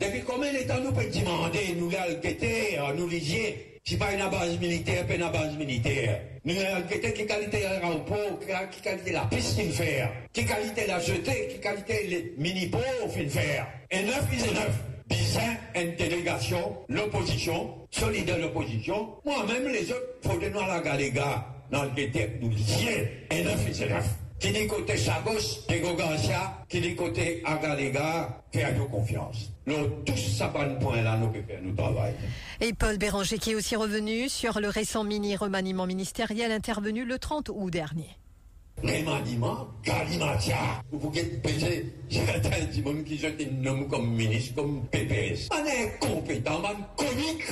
Depuis 0.00 0.22
combien 0.26 0.52
de 0.52 0.66
temps 0.66 0.80
nous 0.82 0.92
pouvons 0.92 1.20
demander, 1.20 1.74
nous 1.78 1.90
guetter, 1.90 2.78
nous 2.96 3.08
lisier, 3.08 3.80
si 3.84 3.96
pas 3.96 4.12
une 4.12 4.28
base 4.30 4.58
militaire, 4.58 5.06
pas 5.06 5.14
une 5.14 5.30
base 5.30 5.56
militaire. 5.56 6.20
Nous 6.44 6.54
guetter 6.88 7.12
qui 7.12 7.26
qualité 7.26 7.62
l'aéroport, 7.62 8.38
qui 8.70 8.80
qualité 8.80 9.12
la 9.12 9.24
piste 9.26 9.56
qu'il 9.56 9.72
fait, 9.72 10.08
qui 10.32 10.44
qualité 10.44 10.86
la 10.86 11.00
jetée, 11.00 11.48
qui 11.50 11.60
qualité 11.60 12.06
les 12.06 12.34
mini-pots 12.38 12.78
qu'il 13.12 13.30
faire. 13.30 13.66
Et 13.90 14.02
neuf, 14.02 14.26
il 14.32 14.40
est 14.40 14.54
neuf. 14.54 14.80
Bizarre, 15.08 15.54
une 15.76 15.94
délégation, 15.94 16.78
l'opposition, 16.88 17.74
solidaire 17.90 18.38
l'opposition. 18.38 19.08
Moi-même, 19.24 19.68
les 19.68 19.90
autres, 19.92 20.18
faut 20.22 20.38
donner 20.38 20.58
à 20.58 20.66
la 20.66 20.80
galéga, 20.80 21.46
dans 21.70 21.84
le 21.84 21.90
guetter, 21.90 22.38
nous 22.40 22.50
lisier, 22.50 23.26
et 23.30 23.44
neuf, 23.44 23.64
il 23.68 23.82
est 23.82 23.88
neuf 23.88 24.25
qui 24.38 24.52
dit 24.52 24.66
côté 24.66 24.96
Chagos, 24.96 25.64
Diego 25.68 25.94
Garcia, 25.94 26.62
qui 26.68 26.80
dit 26.80 26.94
côté 26.94 27.42
Agalega, 27.44 28.42
faire 28.52 28.88
confiance. 28.88 29.50
Nous, 29.66 29.88
tous 30.04 30.16
ça 30.16 30.48
bon 30.48 30.78
point 30.78 31.02
là, 31.02 31.16
nous 31.16 31.32
faire 31.32 31.60
nous 31.62 31.74
travail. 31.74 32.14
Et 32.60 32.72
Paul 32.72 32.98
Béranger 32.98 33.38
qui 33.38 33.52
est 33.52 33.54
aussi 33.54 33.76
revenu 33.76 34.28
sur 34.28 34.60
le 34.60 34.68
récent 34.68 35.04
mini-remaniement 35.04 35.86
ministériel 35.86 36.52
intervenu 36.52 37.04
le 37.04 37.18
30 37.18 37.50
août 37.50 37.70
dernier. 37.70 38.16
Remaniement, 38.82 39.68
Galimatia. 39.82 40.82
Vous 40.92 40.98
pouvez 40.98 41.22
peser, 41.22 41.94
j'ai 42.10 42.20
du 42.72 42.82
monde 42.82 43.04
qui 43.04 43.16
jette 43.16 43.40
un 43.40 43.62
nom 43.62 43.84
comme 43.84 44.14
ministre, 44.14 44.54
comme 44.56 44.86
PPS. 44.88 45.48
On 45.50 45.64
est 45.64 45.98
compétent, 45.98 46.60
man, 46.60 46.76
comique. 46.94 47.42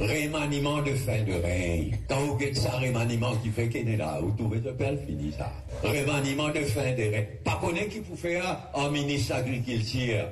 Remaniement 0.00 0.80
de 0.80 0.94
fin 0.94 1.22
de 1.24 1.32
règne. 1.42 1.98
Quand 2.08 2.20
vous 2.20 2.38
faites 2.38 2.56
ça, 2.56 2.70
remaniement 2.70 3.36
qui 3.36 3.50
fait 3.50 3.68
qu'il 3.68 3.86
est 3.86 3.98
là, 3.98 4.18
vous 4.22 4.30
trouvez 4.32 4.58
de 4.58 4.70
belle 4.70 4.98
fini 5.06 5.30
ça. 5.36 5.52
Remaniement 5.82 6.48
de 6.48 6.60
fin 6.60 6.92
de 6.92 7.02
règne. 7.02 7.26
Pas 7.44 7.58
connaître 7.60 7.90
qui 7.90 8.00
vous 8.00 8.16
faire 8.16 8.70
en 8.72 8.90
ministre 8.90 9.34
agriculture. 9.34 10.24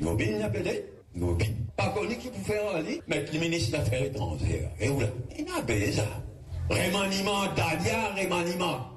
Bien 0.00 0.38
l'appelez? 0.38 0.86
Vous 1.14 1.38
Pas 1.76 1.88
connaître 1.90 2.20
qui 2.20 2.30
vous 2.30 2.44
faire 2.44 2.64
en 2.74 2.80
lit, 2.80 3.00
mettre 3.06 3.32
le 3.32 3.38
ministre 3.38 3.70
des 3.70 3.76
Affaires 3.76 4.02
étrangères. 4.02 4.70
Et 4.80 4.88
où 4.88 4.98
là? 4.98 5.06
Il 5.38 5.44
n'a 5.44 5.62
pas 5.62 5.92
ça. 5.92 6.06
Remaniement 6.68 7.44
d'Alia, 7.54 8.14
remaniement. 8.16 8.88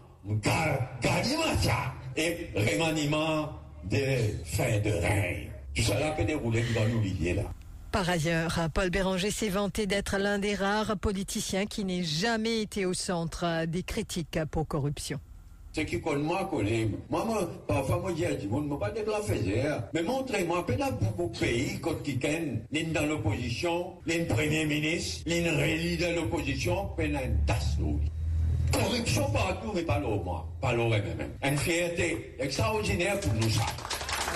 Ça. 1.62 1.94
Et 2.18 2.48
remaniement 2.56 3.50
de 3.84 4.00
fin 4.46 4.80
de 4.80 4.90
règne. 4.90 5.52
Tout 5.76 5.84
ça 5.84 6.00
là 6.00 6.12
peut 6.12 6.24
dérouler 6.24 6.64
dans 6.74 6.86
l'oublier 6.86 7.34
là. 7.34 7.44
Par 7.96 8.10
ailleurs, 8.10 8.60
Paul 8.74 8.90
Béranger 8.90 9.32
s'est 9.32 9.48
vanté 9.48 9.88
d'être 9.88 10.18
l'un 10.18 10.38
des 10.38 10.54
rares 10.54 10.98
politiciens 10.98 11.66
qui 11.66 11.86
n'ait 11.86 12.04
jamais 12.04 12.60
été 12.60 12.86
au 12.86 12.94
centre 12.94 13.66
des 13.68 13.84
critiques 13.84 14.38
pour 14.52 14.68
corruption. 14.68 15.18
Ce 15.72 15.80
qui 15.80 16.02
connaît 16.02 16.22
moi, 16.22 16.46
connaît. 16.52 16.90
Moi, 17.10 17.24
moi, 17.24 17.50
parfois, 17.66 18.00
moi, 18.00 18.12
je 18.14 18.34
dis, 18.34 18.48
moi, 18.48 18.78
pas 18.78 18.92
faiseur. 19.22 19.84
Mais 19.94 20.04
montrez-moi, 20.04 20.66
peut 20.66 20.76
beaucoup 21.00 21.32
de 21.34 21.40
pays, 21.40 21.80
quand 21.80 22.04
qui 22.04 22.20
l'une 22.74 22.92
dans 22.92 23.06
l'opposition, 23.06 23.94
l'une 24.06 24.28
premier 24.28 24.66
ministre, 24.66 25.24
l'une 25.28 25.48
réélu 25.48 25.96
dans 25.96 26.16
l'opposition, 26.22 26.90
peut 26.98 27.06
une 27.06 27.46
tasse 27.48 27.78
Corruption 28.74 29.32
partout, 29.32 29.72
mais 29.74 29.84
pas 29.84 30.00
l'eau, 30.00 30.22
moi. 30.22 30.46
Pas 30.60 30.74
l'eau, 30.74 30.90
même. 30.90 31.30
Une 31.42 31.58
fierté 31.58 32.36
extraordinaire 32.40 33.18
pour 33.22 33.34
nous, 33.36 33.50
ça. 33.50 33.66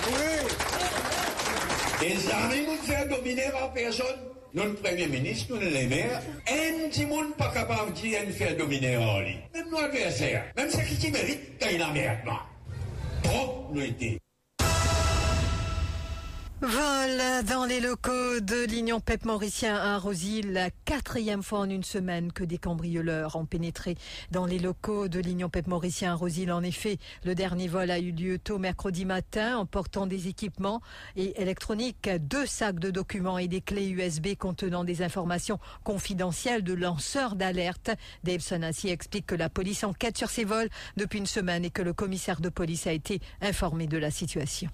Oui! 0.06 0.89
Et 2.02 2.16
jamais 2.16 2.66
nous 2.66 2.76
faire 2.82 3.06
dominer 3.08 3.50
par 3.52 3.72
personne. 3.72 4.06
Notre 4.54 4.82
Premier 4.82 5.06
ministre, 5.06 5.54
nous 5.54 5.60
les 5.60 5.86
maires, 5.86 6.22
un 6.48 6.88
petit 6.88 7.06
monde 7.06 7.36
pas 7.36 7.52
capable 7.52 7.92
de 7.92 8.00
dire 8.00 8.20
faire 8.32 8.56
dominer 8.56 8.96
en 8.96 9.20
lui. 9.20 9.36
Même 9.54 9.70
nos 9.70 9.78
adversaires, 9.78 10.44
même 10.56 10.70
ceux 10.70 10.80
qui 10.80 11.10
méritent, 11.10 11.60
quand 11.60 11.68
il 11.72 11.80
a 11.80 11.92
merde, 11.92 12.18
Trop, 13.22 13.66
nous 13.72 13.82
étions. 13.82 14.18
Vol 16.62 17.46
dans 17.48 17.64
les 17.64 17.80
locaux 17.80 18.38
de 18.40 18.66
l'Union 18.66 19.00
PEP 19.00 19.24
Mauricien 19.24 19.76
à 19.76 19.96
Rosy, 19.98 20.42
la 20.42 20.68
quatrième 20.70 21.42
fois 21.42 21.60
en 21.60 21.70
une 21.70 21.84
semaine 21.84 22.32
que 22.32 22.44
des 22.44 22.58
cambrioleurs 22.58 23.36
ont 23.36 23.46
pénétré 23.46 23.96
dans 24.30 24.44
les 24.44 24.58
locaux 24.58 25.08
de 25.08 25.20
l'Union 25.20 25.48
PEP 25.48 25.68
Mauricien 25.68 26.12
à 26.12 26.14
Rosy. 26.14 26.50
En 26.50 26.62
effet, 26.62 26.98
le 27.24 27.34
dernier 27.34 27.66
vol 27.66 27.90
a 27.90 27.98
eu 27.98 28.12
lieu 28.12 28.38
tôt 28.38 28.58
mercredi 28.58 29.06
matin 29.06 29.56
en 29.56 29.64
portant 29.64 30.06
des 30.06 30.28
équipements 30.28 30.82
et 31.16 31.40
électroniques, 31.40 32.10
deux 32.20 32.44
sacs 32.44 32.78
de 32.78 32.90
documents 32.90 33.38
et 33.38 33.48
des 33.48 33.62
clés 33.62 33.88
USB 33.88 34.36
contenant 34.38 34.84
des 34.84 35.00
informations 35.00 35.58
confidentielles 35.82 36.62
de 36.62 36.74
lanceurs 36.74 37.36
d'alerte. 37.36 37.90
Dave 38.22 38.40
Sonassi 38.40 38.90
explique 38.90 39.24
que 39.24 39.34
la 39.34 39.48
police 39.48 39.82
enquête 39.82 40.18
sur 40.18 40.28
ces 40.28 40.44
vols 40.44 40.68
depuis 40.98 41.20
une 41.20 41.26
semaine 41.26 41.64
et 41.64 41.70
que 41.70 41.80
le 41.80 41.94
commissaire 41.94 42.42
de 42.42 42.50
police 42.50 42.86
a 42.86 42.92
été 42.92 43.18
informé 43.40 43.86
de 43.86 43.96
la 43.96 44.10
situation 44.10 44.70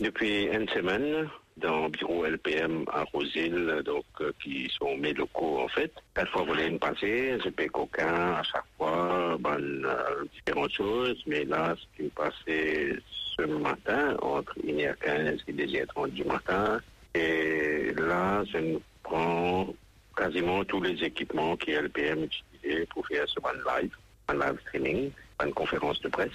depuis 0.00 0.44
une 0.44 0.68
semaine 0.68 1.28
dans 1.56 1.84
le 1.84 1.90
bureau 1.90 2.24
LPM 2.24 2.84
à 2.92 3.04
Rosil, 3.12 3.82
donc 3.84 4.04
euh, 4.20 4.32
qui 4.42 4.70
sont 4.78 4.96
mes 4.96 5.12
locaux 5.12 5.60
en 5.60 5.68
fait. 5.68 5.92
Quatre 6.14 6.32
fois 6.32 6.42
volé 6.42 6.66
une 6.66 6.78
passée, 6.78 7.38
je 7.44 7.50
paye 7.50 7.68
coquin 7.68 8.32
à 8.34 8.42
chaque 8.42 8.64
fois, 8.78 9.38
euh, 9.44 10.24
différentes 10.32 10.72
choses, 10.72 11.22
mais 11.26 11.44
là, 11.44 11.74
ce 11.76 11.96
qui 11.96 12.06
est 12.06 12.14
passé 12.14 12.98
ce 13.36 13.42
matin, 13.42 14.16
entre 14.22 14.54
1h15 14.60 15.40
et 15.48 15.52
2h30 15.52 16.10
du 16.10 16.24
matin, 16.24 16.80
et 17.14 17.92
là, 17.96 18.42
je 18.52 18.58
nous 18.58 18.82
prends 19.02 19.68
quasiment 20.16 20.64
tous 20.64 20.80
les 20.80 21.02
équipements 21.04 21.56
que 21.56 21.70
LPM 21.72 22.24
utilisait 22.24 22.86
pour 22.86 23.06
faire 23.06 23.26
ce 23.28 23.40
live, 23.40 23.90
live 24.34 24.58
streaming 24.66 25.10
une 25.44 25.52
conférence 25.52 26.00
de 26.02 26.08
presse. 26.08 26.30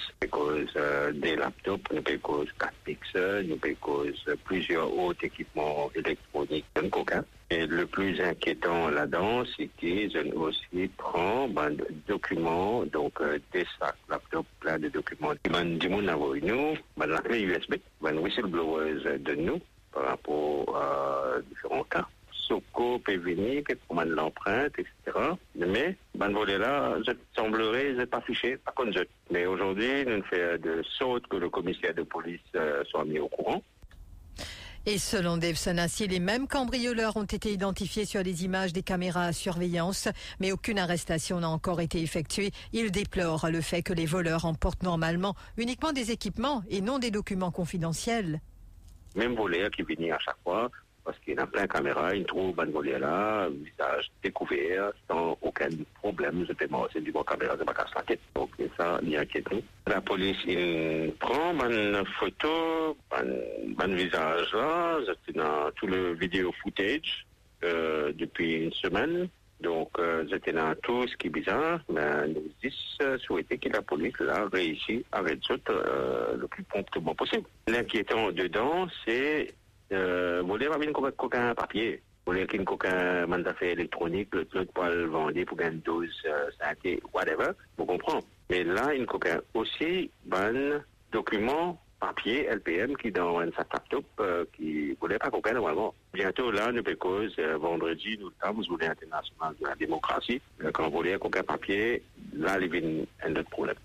Des 1.14 1.36
laptops, 1.36 1.92
nous 1.94 2.20
cause 2.20 2.48
4 2.60 2.74
pixels, 2.84 3.48
nous 3.48 3.76
cause 3.80 4.26
plusieurs 4.44 4.92
autres 4.98 5.24
équipements 5.24 5.90
électroniques 5.96 6.66
de 6.76 6.88
coca. 6.90 7.24
Et 7.52 7.68
le 7.68 7.86
plus 7.86 8.20
inquiétant 8.22 8.90
là-dedans, 8.90 9.44
c'est 9.56 9.70
qu'ils 9.78 10.34
aussi 10.36 10.90
prend 10.98 11.48
ben, 11.48 11.70
des 11.70 11.84
documents, 12.08 12.84
donc 12.86 13.22
euh, 13.22 13.38
des 13.54 13.66
sacs 13.80 13.96
laptops 14.10 14.48
plein 14.60 14.80
de 14.80 14.90
documents. 14.90 15.34
Ben, 15.52 15.78
du 15.78 15.88
monde 15.88 16.10
nous, 16.42 16.76
ben, 16.98 17.06
la 17.06 17.20
clé 17.20 17.42
USB, 17.42 17.76
ben, 18.02 18.18
whistleblowers 18.18 19.20
de 19.20 19.36
nous 19.36 19.62
par 19.94 20.06
rapport 20.06 20.76
à 20.76 21.40
différents 21.48 21.84
cas. 21.84 22.08
Soko 22.48 23.00
peut 23.00 23.18
venir, 23.18 23.64
peut 23.68 23.78
prendre 23.88 24.12
l'empreinte, 24.12 24.74
etc. 24.78 25.18
Mais, 25.56 25.96
ben 26.16 26.32
volet-là, 26.32 26.98
je 27.06 27.12
semblerait 27.36 27.98
être 27.98 28.14
affiché, 28.14 28.58
par 28.58 28.74
contre, 28.74 29.06
Mais 29.32 29.46
aujourd'hui, 29.46 30.06
nous 30.06 30.24
faisons 30.24 30.62
de 30.62 30.84
sorte 30.98 31.28
que 31.28 31.38
le 31.38 31.50
commissaire 31.50 31.94
de 31.94 32.04
police 32.04 32.40
euh, 32.56 32.84
soit 32.86 33.06
mis 33.06 33.20
au 33.20 33.28
courant. 33.28 33.62
Et 34.88 35.00
selon 35.00 35.38
Dave 35.38 35.56
Sonassi, 35.56 36.08
les 36.08 36.20
mêmes 36.20 36.48
cambrioleurs 36.48 37.18
ont 37.18 37.24
été 37.24 37.52
identifiés 37.52 38.06
sur 38.06 38.22
les 38.22 38.46
images 38.46 38.72
des 38.72 38.84
caméras 38.84 39.24
à 39.24 39.34
surveillance, 39.34 40.08
mais 40.40 40.52
aucune 40.52 40.78
arrestation 40.78 41.40
n'a 41.40 41.50
encore 41.50 41.82
été 41.82 42.04
effectuée. 42.04 42.52
Il 42.72 42.92
déplore 42.92 43.50
le 43.50 43.62
fait 43.62 43.82
que 43.82 43.94
les 43.94 44.06
voleurs 44.06 44.46
emportent 44.46 44.84
normalement 44.84 45.34
uniquement 45.58 45.92
des 45.92 46.12
équipements 46.12 46.62
et 46.70 46.82
non 46.82 47.00
des 47.00 47.10
documents 47.10 47.50
confidentiels. 47.50 48.42
Même 49.16 49.34
voleur 49.34 49.72
qui 49.72 49.82
vient 49.82 50.16
à 50.16 50.20
chaque 50.20 50.38
fois, 50.44 50.70
parce 51.06 51.18
qu'il 51.20 51.40
a 51.40 51.46
plein 51.46 51.64
de 51.64 51.68
caméras, 51.68 52.16
il 52.16 52.26
trouve 52.26 52.56
là, 52.58 53.48
visage 53.50 54.12
découvert, 54.24 54.92
sans 55.08 55.38
aucun 55.42 55.70
problème. 56.02 56.46
Je 56.48 56.54
peux 56.54 56.68
c'est 56.92 57.02
du 57.02 57.12
bon 57.12 57.24
caméra, 57.24 57.56
c'est 57.58 57.66
pas 57.66 57.74
casse 57.74 57.94
la 57.96 58.02
tête. 58.02 58.20
Donc, 58.34 58.50
ça, 58.76 59.00
il 59.04 59.16
inquiétude. 59.16 59.64
La 59.86 60.02
police, 60.02 60.38
il 60.48 61.14
prend 61.20 61.54
une 61.70 62.04
photo, 62.20 62.98
un, 63.12 63.88
visage 63.88 64.52
là, 64.54 64.98
c'est 65.26 65.36
dans 65.36 65.72
tout 65.76 65.88
le 65.88 66.14
vidéo 66.14 66.52
footage, 66.64 67.26
euh, 67.64 68.12
depuis 68.14 68.64
une 68.66 68.74
semaine. 68.74 69.30
Donc, 69.62 69.90
euh, 70.00 70.26
j'étais 70.30 70.52
dans 70.52 70.76
tout 70.84 71.08
ce 71.08 71.16
qui 71.16 71.28
est 71.28 71.30
bizarre, 71.30 71.80
mais 71.88 72.28
nous 72.28 72.44
disons 72.62 73.18
souhaiter 73.20 73.58
que 73.58 73.70
la 73.70 73.82
police 73.82 74.18
là 74.20 74.48
à 75.12 75.22
résoudre 75.22 75.62
euh, 75.70 76.36
le 76.36 76.48
plus 76.48 76.64
promptement 76.64 77.16
possible. 77.16 77.46
L'inquiétant 77.68 78.32
dedans, 78.32 78.88
c'est 79.06 79.54
euh, 79.92 80.42
voler 80.46 80.68
pas 80.68 80.80
comme 80.94 81.12
coquin 81.12 81.54
papier? 81.56 82.02
Voler 82.26 82.48
qu'un 82.48 82.64
coquin 82.64 83.28
mandat 83.28 83.54
électronique, 83.62 84.30
le 84.34 84.46
truc 84.46 84.72
pour 84.74 84.86
le 84.86 85.06
vendre 85.06 85.44
pour 85.46 85.62
une 85.62 85.80
dose 85.80 86.10
euh, 86.26 86.50
santé, 86.60 87.02
whatever. 87.14 87.52
Vous 87.78 87.86
comprenez. 87.86 88.22
Mais 88.50 88.64
là, 88.64 88.94
une 88.94 89.06
coquin 89.06 89.40
aussi, 89.54 90.10
bon 90.26 90.82
document 91.12 91.80
papier 92.00 92.48
LPM 92.50 92.96
qui 92.98 93.12
dans 93.12 93.40
un 93.40 93.46
laptop 93.46 94.06
euh, 94.20 94.46
qui 94.56 94.94
voulait 95.00 95.18
pas 95.18 95.30
coquin 95.30 95.54
normalement. 95.54 95.94
Bientôt 96.14 96.52
là, 96.52 96.72
nous 96.72 96.84
cause 96.98 97.34
euh, 97.40 97.58
vendredi, 97.58 98.18
nous 98.20 98.32
sommes 98.44 98.64
journée 98.64 98.88
internationale 98.88 99.56
de 99.60 99.68
la 99.68 99.76
démocratie. 99.76 100.42
Euh, 100.64 100.72
quand 100.72 100.90
vous 100.90 100.98
voulez 100.98 101.18
coquin 101.18 101.44
papier, 101.44 102.04
là, 102.34 102.58
il 102.60 102.76
y 102.76 103.06
a 103.24 103.28
un 103.28 103.36
autre 103.36 103.50
problème. 103.50 103.78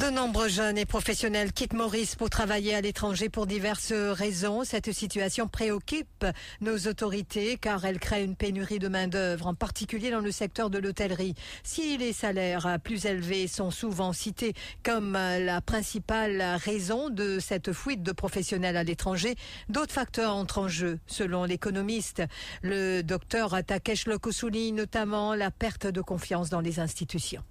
De 0.00 0.08
nombreux 0.08 0.48
jeunes 0.48 0.78
et 0.78 0.86
professionnels 0.86 1.52
quittent 1.52 1.74
Maurice 1.74 2.16
pour 2.16 2.30
travailler 2.30 2.74
à 2.74 2.80
l'étranger 2.80 3.28
pour 3.28 3.46
diverses 3.46 3.92
raisons. 3.92 4.64
Cette 4.64 4.90
situation 4.90 5.48
préoccupe 5.48 6.24
nos 6.62 6.78
autorités 6.88 7.58
car 7.58 7.84
elle 7.84 7.98
crée 7.98 8.24
une 8.24 8.34
pénurie 8.34 8.78
de 8.78 8.88
main-d'œuvre, 8.88 9.48
en 9.48 9.54
particulier 9.54 10.10
dans 10.10 10.20
le 10.20 10.32
secteur 10.32 10.70
de 10.70 10.78
l'hôtellerie. 10.78 11.34
Si 11.62 11.98
les 11.98 12.14
salaires 12.14 12.78
plus 12.82 13.04
élevés 13.04 13.46
sont 13.48 13.70
souvent 13.70 14.14
cités 14.14 14.54
comme 14.82 15.12
la 15.12 15.60
principale 15.60 16.42
raison 16.56 17.10
de 17.10 17.38
cette 17.38 17.74
fuite 17.74 18.02
de 18.02 18.12
professionnels 18.12 18.78
à 18.78 18.84
l'étranger, 18.84 19.34
d'autres 19.68 19.92
facteurs 19.92 20.34
entrent 20.34 20.58
en 20.58 20.68
jeu, 20.68 21.00
selon 21.06 21.44
l'économiste. 21.44 22.22
Le 22.62 23.02
docteur 23.02 23.62
Takesh 23.62 24.06
Loko 24.06 24.32
souligne 24.32 24.74
notamment 24.74 25.34
la 25.34 25.50
perte 25.50 25.86
de 25.86 26.00
confiance 26.00 26.48
dans 26.48 26.60
les 26.60 26.80
institutions. 26.80 27.42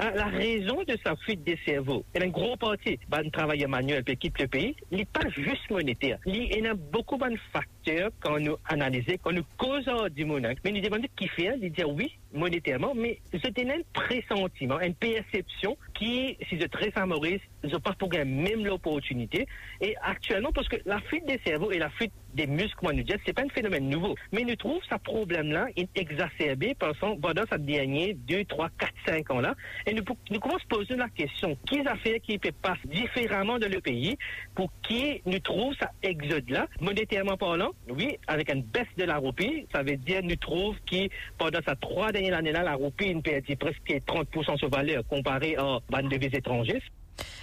Ah, 0.00 0.12
la 0.14 0.26
raison 0.26 0.84
de 0.86 0.96
sa 1.04 1.16
fuite 1.16 1.42
des 1.42 1.58
cerveaux, 1.66 2.04
c'est 2.14 2.22
un 2.22 2.28
gros 2.28 2.56
parti. 2.56 3.00
Ben, 3.08 3.28
travailleur 3.32 3.68
manuel 3.68 4.04
qui 4.04 4.16
quitte 4.16 4.40
le 4.40 4.46
pays, 4.46 4.76
il 4.92 4.98
n'est 4.98 5.04
pas 5.04 5.28
juste 5.30 5.68
monétaire. 5.70 6.18
Il 6.24 6.56
y 6.56 6.66
a 6.68 6.74
beaucoup 6.74 7.16
de 7.16 7.36
facteurs 7.52 8.10
quand 8.20 8.38
nous 8.38 8.54
analysons, 8.66 9.16
quand 9.20 9.32
nous 9.32 9.42
causons 9.56 10.06
du 10.08 10.24
monde. 10.24 10.46
Mais 10.64 10.70
nous 10.70 10.80
demandons 10.80 11.08
qui 11.16 11.26
fait, 11.26 11.58
il 11.60 11.72
dit 11.72 11.82
oui, 11.82 12.16
monétairement, 12.32 12.94
mais 12.94 13.18
c'était 13.42 13.68
un 13.68 13.80
pressentiment, 13.92 14.78
une 14.78 14.94
perception 14.94 15.76
qui, 15.94 16.36
si 16.48 16.60
je 16.60 16.66
très 16.68 16.92
à 16.94 17.04
Maurice, 17.04 17.42
je 17.64 17.76
pense 17.76 17.96
pour 17.96 18.08
gagner 18.08 18.50
même 18.50 18.64
l'opportunité. 18.64 19.48
Et 19.80 19.96
actuellement, 20.00 20.52
parce 20.52 20.68
que 20.68 20.76
la 20.86 21.00
fuite 21.00 21.26
des 21.26 21.40
cerveaux 21.44 21.72
et 21.72 21.78
la 21.78 21.90
fuite 21.90 22.12
des 22.38 22.46
muscles, 22.46 22.94
nous 22.94 23.02
c'est 23.26 23.32
pas 23.32 23.42
un 23.42 23.48
phénomène 23.48 23.88
nouveau. 23.88 24.14
Mais 24.32 24.42
nous 24.42 24.54
trouvons 24.54 24.80
ce 24.88 24.94
problème-là 24.94 25.66
exacerbé 25.94 26.74
pensons, 26.78 27.16
pendant 27.16 27.42
cette 27.50 27.64
dernière 27.64 28.14
2, 28.14 28.44
3, 28.44 28.68
4, 28.78 28.92
5 29.06 29.30
ans-là. 29.32 29.54
Et 29.86 29.92
nous, 29.92 30.02
nous 30.30 30.38
commençons 30.38 30.64
à 30.70 30.74
poser 30.74 30.94
la 30.94 31.08
question, 31.08 31.56
qui 31.66 31.80
a 31.80 31.96
fait 31.96 32.20
qui 32.20 32.38
passer 32.38 32.86
différemment 32.86 33.58
dans 33.58 33.70
le 33.70 33.80
pays 33.80 34.16
pour 34.54 34.70
qui 34.82 35.20
nous 35.26 35.40
trouve 35.40 35.74
ça 35.80 35.90
exode-là, 36.02 36.68
monétairement 36.80 37.36
parlant, 37.36 37.70
oui, 37.88 38.16
avec 38.28 38.52
une 38.52 38.62
baisse 38.62 38.86
de 38.96 39.04
la 39.04 39.16
roupie, 39.16 39.66
ça 39.72 39.82
veut 39.82 39.96
dire 39.96 40.22
nous 40.22 40.36
trouve 40.36 40.76
qui, 40.86 41.10
pendant 41.38 41.58
ces 41.66 41.74
trois 41.80 42.12
dernières 42.12 42.38
années-là, 42.38 42.62
la 42.62 42.74
roupie, 42.74 43.06
une 43.06 43.22
perdit 43.22 43.56
presque 43.56 43.88
30% 43.88 44.58
sur 44.58 44.68
valeur 44.68 45.04
comparé 45.08 45.56
à 45.56 45.78
bande 45.90 46.08
devises 46.08 46.34
étrangères. 46.34 46.82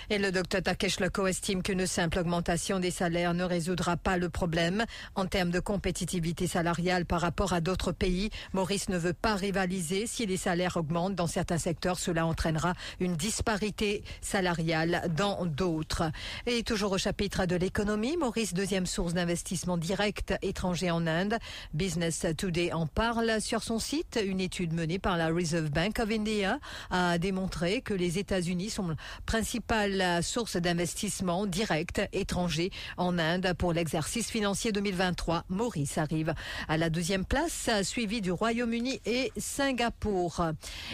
Et 0.10 0.20
le 0.20 0.32
docteur 0.32 0.62
Takesh 0.62 1.00
Loko 1.00 1.25
estime 1.25 1.63
qu'une 1.63 1.88
simple 1.88 2.20
augmentation 2.20 2.79
des 2.79 2.91
salaires 2.91 3.34
ne 3.34 3.44
résoudra 3.44 3.98
pas 3.98 4.17
le 4.17 4.29
problème. 4.29 4.86
En 5.15 5.25
termes 5.25 5.50
de 5.50 5.60
compétitivité 5.60 6.46
salariale 6.46 7.05
par 7.05 7.22
rapport 7.22 7.53
à 7.53 7.62
d'autres 7.62 7.91
pays, 7.91 8.29
Maurice 8.53 8.89
ne 8.89 8.98
veut 8.98 9.13
pas 9.13 9.36
rivaliser. 9.36 10.05
Si 10.05 10.25
les 10.27 10.38
salaires 10.38 10.77
augmentent 10.77 11.15
dans 11.15 11.27
certains 11.27 11.58
secteurs, 11.58 11.98
cela 11.98 12.25
entraînera 12.27 12.74
une 13.00 13.15
disparité 13.15 14.03
salariale 14.22 15.11
dans 15.16 15.46
d'autres. 15.46 16.03
Et 16.46 16.61
toujours 16.61 16.92
au 16.92 16.98
chapitre 16.98 17.48
de 17.48 17.55
l'économie, 17.55 18.16
Maurice, 18.18 18.53
deuxième 18.53 18.85
source 18.85 19.14
d'investissement 19.14 19.77
direct 19.77 20.35
étranger 20.44 20.92
en 20.92 21.07
Inde. 21.07 21.38
Business 21.74 22.27
Today 22.38 22.72
en 22.72 22.85
parle 22.85 23.42
sur 23.42 23.64
son 23.64 23.79
site. 23.79 24.20
Une 24.24 24.40
étude 24.40 24.74
menée 24.74 25.00
par 25.00 25.18
la 25.18 25.27
Reserve 25.27 25.72
Bank 25.72 26.00
of 26.00 26.11
India 26.11 26.59
a 26.92 27.18
démontré 27.18 27.81
que 27.81 27.94
les 27.94 28.20
États-Unis 28.20 28.70
sont 28.70 28.88
le 28.90 28.96
principal 29.25 29.65
la 29.72 30.22
source 30.22 30.58
d'investissement 30.58 31.46
direct 31.46 32.01
étranger 32.14 32.72
en 32.98 33.18
Inde 33.18 33.54
pour 33.58 33.74
l'exercice 33.74 34.30
financier 34.30 34.72
2023. 34.72 35.44
Maurice 35.50 35.98
arrive 35.98 36.34
à 36.68 36.78
la 36.78 36.90
deuxième 36.90 37.25
place, 37.25 37.70
suivi 37.84 38.22
du 38.22 38.32
Royaume-Uni 38.32 39.01
et 39.06 39.32
Singapour. 39.38 40.46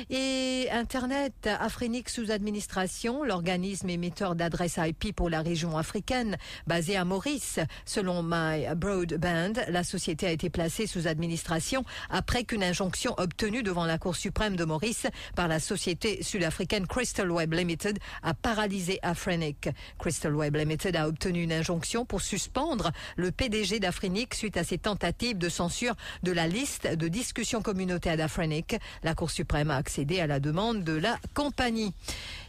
Et 0.09 0.67
Internet 0.71 1.47
Afrinique 1.47 2.09
sous 2.09 2.31
administration, 2.31 3.23
l'organisme 3.23 3.89
émetteur 3.89 4.35
d'adresses 4.35 4.79
IP 4.79 5.15
pour 5.15 5.29
la 5.29 5.41
région 5.41 5.77
africaine, 5.77 6.37
basé 6.65 6.95
à 6.95 7.03
Maurice. 7.03 7.59
Selon 7.85 8.23
My 8.23 8.67
Broadband, 8.75 9.53
la 9.67 9.83
société 9.83 10.27
a 10.27 10.31
été 10.31 10.49
placée 10.49 10.87
sous 10.87 11.07
administration 11.07 11.83
après 12.09 12.45
qu'une 12.45 12.63
injonction 12.63 13.13
obtenue 13.17 13.63
devant 13.63 13.85
la 13.85 13.97
Cour 13.97 14.15
suprême 14.15 14.55
de 14.55 14.63
Maurice 14.63 15.07
par 15.35 15.47
la 15.47 15.59
société 15.59 16.23
sud-africaine 16.23 16.87
Crystal 16.87 17.29
Web 17.29 17.53
Limited 17.53 17.99
a 18.23 18.33
paralysé 18.33 18.60
Afrinic. 19.01 19.69
Crystal 19.97 20.35
Web 20.35 20.55
Limited 20.55 20.95
a 20.95 21.07
obtenu 21.07 21.43
une 21.43 21.53
injonction 21.53 22.05
pour 22.05 22.21
suspendre 22.21 22.91
le 23.15 23.31
PDG 23.31 23.79
d'Afrenic 23.79 24.33
suite 24.33 24.57
à 24.57 24.63
ses 24.63 24.77
tentatives 24.77 25.37
de 25.37 25.49
censure 25.49 25.95
de 26.23 26.31
la 26.31 26.47
liste 26.47 26.87
de 26.87 27.07
discussions 27.07 27.61
communautaires 27.61 28.17
d'Afrenic. 28.17 28.75
La 29.03 29.15
Cour 29.15 29.31
suprême 29.31 29.71
a 29.71 29.77
accédé 29.77 30.19
à 30.19 30.27
la 30.27 30.39
demande 30.39 30.83
de 30.83 30.93
la 30.93 31.17
compagnie. 31.33 31.93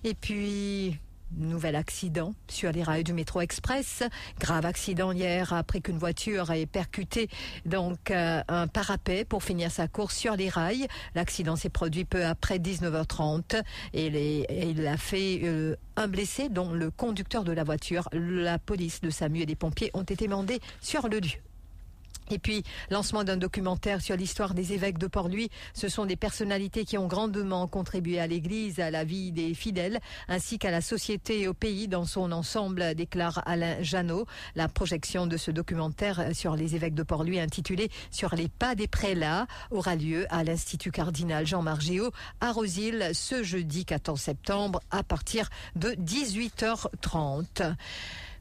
Et 0.04 0.14
puis, 0.14 0.98
Nouvel 1.36 1.76
accident 1.76 2.34
sur 2.48 2.72
les 2.72 2.82
rails 2.82 3.04
du 3.04 3.12
métro 3.12 3.40
express. 3.40 4.02
Grave 4.38 4.66
accident 4.66 5.12
hier 5.12 5.52
après 5.52 5.80
qu'une 5.80 5.98
voiture 5.98 6.50
ait 6.50 6.66
percuté 6.66 7.28
donc 7.64 8.10
euh, 8.10 8.42
un 8.48 8.66
parapet 8.66 9.24
pour 9.24 9.42
finir 9.42 9.70
sa 9.70 9.88
course 9.88 10.16
sur 10.16 10.36
les 10.36 10.48
rails. 10.48 10.86
L'accident 11.14 11.56
s'est 11.56 11.70
produit 11.70 12.04
peu 12.04 12.24
après 12.24 12.58
19h30 12.58 13.62
et, 13.94 14.70
il 14.70 14.86
a 14.86 14.96
fait 14.96 15.40
euh, 15.44 15.76
un 15.96 16.08
blessé 16.08 16.48
dont 16.48 16.72
le 16.72 16.90
conducteur 16.90 17.44
de 17.44 17.52
la 17.52 17.64
voiture. 17.64 18.08
La 18.12 18.58
police, 18.58 19.00
de 19.00 19.10
SAMU 19.10 19.40
et 19.40 19.46
des 19.46 19.56
pompiers 19.56 19.90
ont 19.94 20.02
été 20.02 20.28
mandés 20.28 20.60
sur 20.80 21.08
le 21.08 21.18
lieu. 21.18 21.51
Et 22.32 22.38
puis, 22.38 22.62
lancement 22.90 23.24
d'un 23.24 23.36
documentaire 23.36 24.00
sur 24.00 24.16
l'histoire 24.16 24.54
des 24.54 24.72
évêques 24.72 24.96
de 24.96 25.06
Port-Louis. 25.06 25.50
Ce 25.74 25.88
sont 25.88 26.06
des 26.06 26.16
personnalités 26.16 26.86
qui 26.86 26.96
ont 26.96 27.06
grandement 27.06 27.66
contribué 27.66 28.18
à 28.18 28.26
l'Église, 28.26 28.80
à 28.80 28.90
la 28.90 29.04
vie 29.04 29.32
des 29.32 29.52
fidèles, 29.52 30.00
ainsi 30.28 30.58
qu'à 30.58 30.70
la 30.70 30.80
société 30.80 31.42
et 31.42 31.48
au 31.48 31.52
pays 31.52 31.88
dans 31.88 32.06
son 32.06 32.32
ensemble, 32.32 32.94
déclare 32.94 33.42
Alain 33.44 33.82
Janot. 33.82 34.24
La 34.54 34.68
projection 34.68 35.26
de 35.26 35.36
ce 35.36 35.50
documentaire 35.50 36.34
sur 36.34 36.56
les 36.56 36.74
évêques 36.74 36.94
de 36.94 37.02
Port-Louis, 37.02 37.38
intitulé 37.38 37.90
Sur 38.10 38.34
les 38.34 38.48
pas 38.48 38.74
des 38.74 38.88
prélats, 38.88 39.46
aura 39.70 39.94
lieu 39.94 40.26
à 40.30 40.42
l'Institut 40.42 40.90
cardinal 40.90 41.46
Jean 41.46 41.60
Margéo 41.60 42.12
à 42.40 42.50
Rosil 42.50 43.10
ce 43.12 43.42
jeudi 43.42 43.84
14 43.84 44.18
septembre 44.18 44.80
à 44.90 45.02
partir 45.02 45.50
de 45.76 45.90
18h30. 45.90 47.74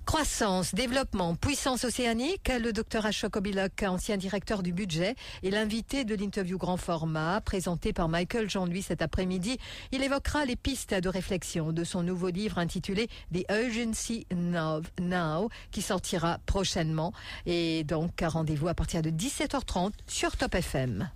Croissance, 0.06 0.74
développement, 0.74 1.36
puissance 1.36 1.86
océanique, 1.86 2.50
le 2.50 2.74
docteur 2.74 3.06
Ashok 3.06 3.38
Obilok, 3.38 3.84
ancien 3.84 4.18
directeur 4.18 4.64
du 4.64 4.74
budget, 4.74 5.16
est 5.44 5.50
l'invité 5.52 6.04
de 6.04 6.16
l'interview 6.16 6.58
grand 6.58 6.78
format 6.78 7.40
présenté 7.42 7.94
par 7.94 8.10
Michael 8.10 8.50
Jean-Louis 8.50 8.82
cet 8.82 9.02
après-midi. 9.02 9.58
Il 9.92 10.04
évoquera 10.04 10.46
les 10.46 10.56
pistes 10.56 10.94
de 10.94 11.08
réflexion 11.08 11.72
de 11.72 11.84
son 11.84 12.04
nouveau 12.04 12.30
livre 12.30 12.58
intitulé 12.58 13.10
The 13.34 13.46
Urgency 13.50 14.26
Now, 14.36 14.82
Now 15.00 15.50
qui 15.72 15.82
sortira 15.82 16.40
prochainement. 16.46 17.14
Et 17.46 17.84
donc, 17.84 18.22
rendez-vous 18.22 18.68
à 18.68 18.74
partir 18.74 19.02
de 19.02 19.12
17h30 19.12 19.92
sur 20.08 20.36
Top 20.36 20.56
FM. 20.56 21.10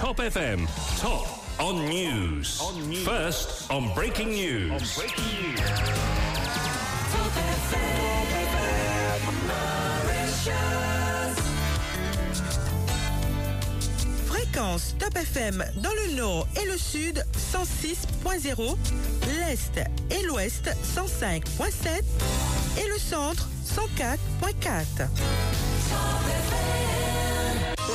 Top 0.00 0.20
FM, 0.20 0.66
top 1.00 1.43
on 1.60 1.84
news. 1.88 2.60
On 2.60 2.88
news. 2.88 3.04
First, 3.04 3.70
on 3.70 3.92
breaking 3.94 4.30
news. 4.30 4.70
On 4.72 4.78
breaking 4.96 5.54
news. 5.54 5.58
Fréquence 14.26 14.94
Top 14.98 15.16
FM 15.16 15.64
dans 15.76 15.90
le 15.90 16.16
nord 16.16 16.46
et 16.60 16.66
le 16.66 16.76
sud 16.76 17.24
106.0, 17.52 18.76
l'est 19.38 19.78
et 20.10 20.22
l'ouest 20.26 20.70
105.7 20.96 22.02
et 22.78 22.88
le 22.88 22.98
centre 22.98 23.48
104.4. 23.66 25.08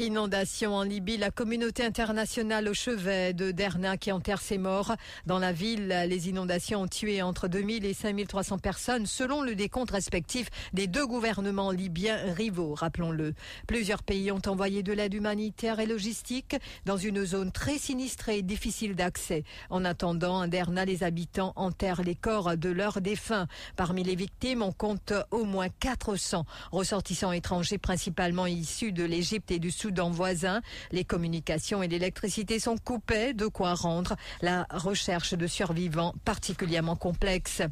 Inondation 0.00 0.76
en 0.76 0.84
Libye, 0.84 1.16
la 1.16 1.32
communauté 1.32 1.84
internationale 1.84 2.68
au 2.68 2.72
chevet 2.72 3.32
de 3.32 3.50
Derna 3.50 3.96
qui 3.96 4.12
enterre 4.12 4.40
ses 4.40 4.56
morts. 4.56 4.94
Dans 5.26 5.40
la 5.40 5.50
ville, 5.50 5.88
les 6.06 6.28
inondations 6.28 6.82
ont 6.82 6.86
tué 6.86 7.20
entre 7.20 7.48
2000 7.48 7.84
et 7.84 7.94
5300 7.94 8.58
personnes 8.58 9.06
selon 9.06 9.42
le 9.42 9.56
décompte 9.56 9.90
respectif 9.90 10.50
des 10.72 10.86
deux 10.86 11.04
gouvernements 11.04 11.72
libyens 11.72 12.32
rivaux, 12.32 12.74
rappelons-le. 12.74 13.34
Plusieurs 13.66 14.04
pays 14.04 14.30
ont 14.30 14.40
envoyé 14.46 14.84
de 14.84 14.92
l'aide 14.92 15.14
humanitaire 15.14 15.80
et 15.80 15.86
logistique 15.86 16.54
dans 16.86 16.96
une 16.96 17.24
zone 17.24 17.50
très 17.50 17.78
sinistrée 17.78 18.38
et 18.38 18.42
difficile 18.42 18.94
d'accès. 18.94 19.42
En 19.68 19.84
attendant, 19.84 20.42
à 20.42 20.46
Derna, 20.46 20.84
les 20.84 21.02
habitants 21.02 21.54
enterrent 21.56 22.04
les 22.04 22.14
corps 22.14 22.56
de 22.56 22.68
leurs 22.68 23.00
défunts. 23.00 23.48
Parmi 23.74 24.04
les 24.04 24.14
victimes, 24.14 24.62
on 24.62 24.70
compte 24.70 25.12
au 25.32 25.42
moins 25.42 25.70
400 25.80 26.46
ressortissants 26.70 27.32
étrangers 27.32 27.78
principalement 27.78 28.46
issus 28.46 28.92
de 28.92 29.02
l'Égypte 29.02 29.50
et 29.50 29.58
du 29.58 29.72
Soudan 29.72 29.87
Soudan 29.88 30.10
voisin. 30.10 30.60
Les 30.92 31.04
communications 31.04 31.82
et 31.82 31.88
l'électricité 31.88 32.58
sont 32.58 32.76
coupées, 32.76 33.32
de 33.32 33.46
quoi 33.46 33.72
rendre 33.72 34.16
la 34.42 34.66
recherche 34.68 35.32
de 35.32 35.46
survivants 35.46 36.14
particulièrement 36.26 36.94
complexe. 36.94 37.62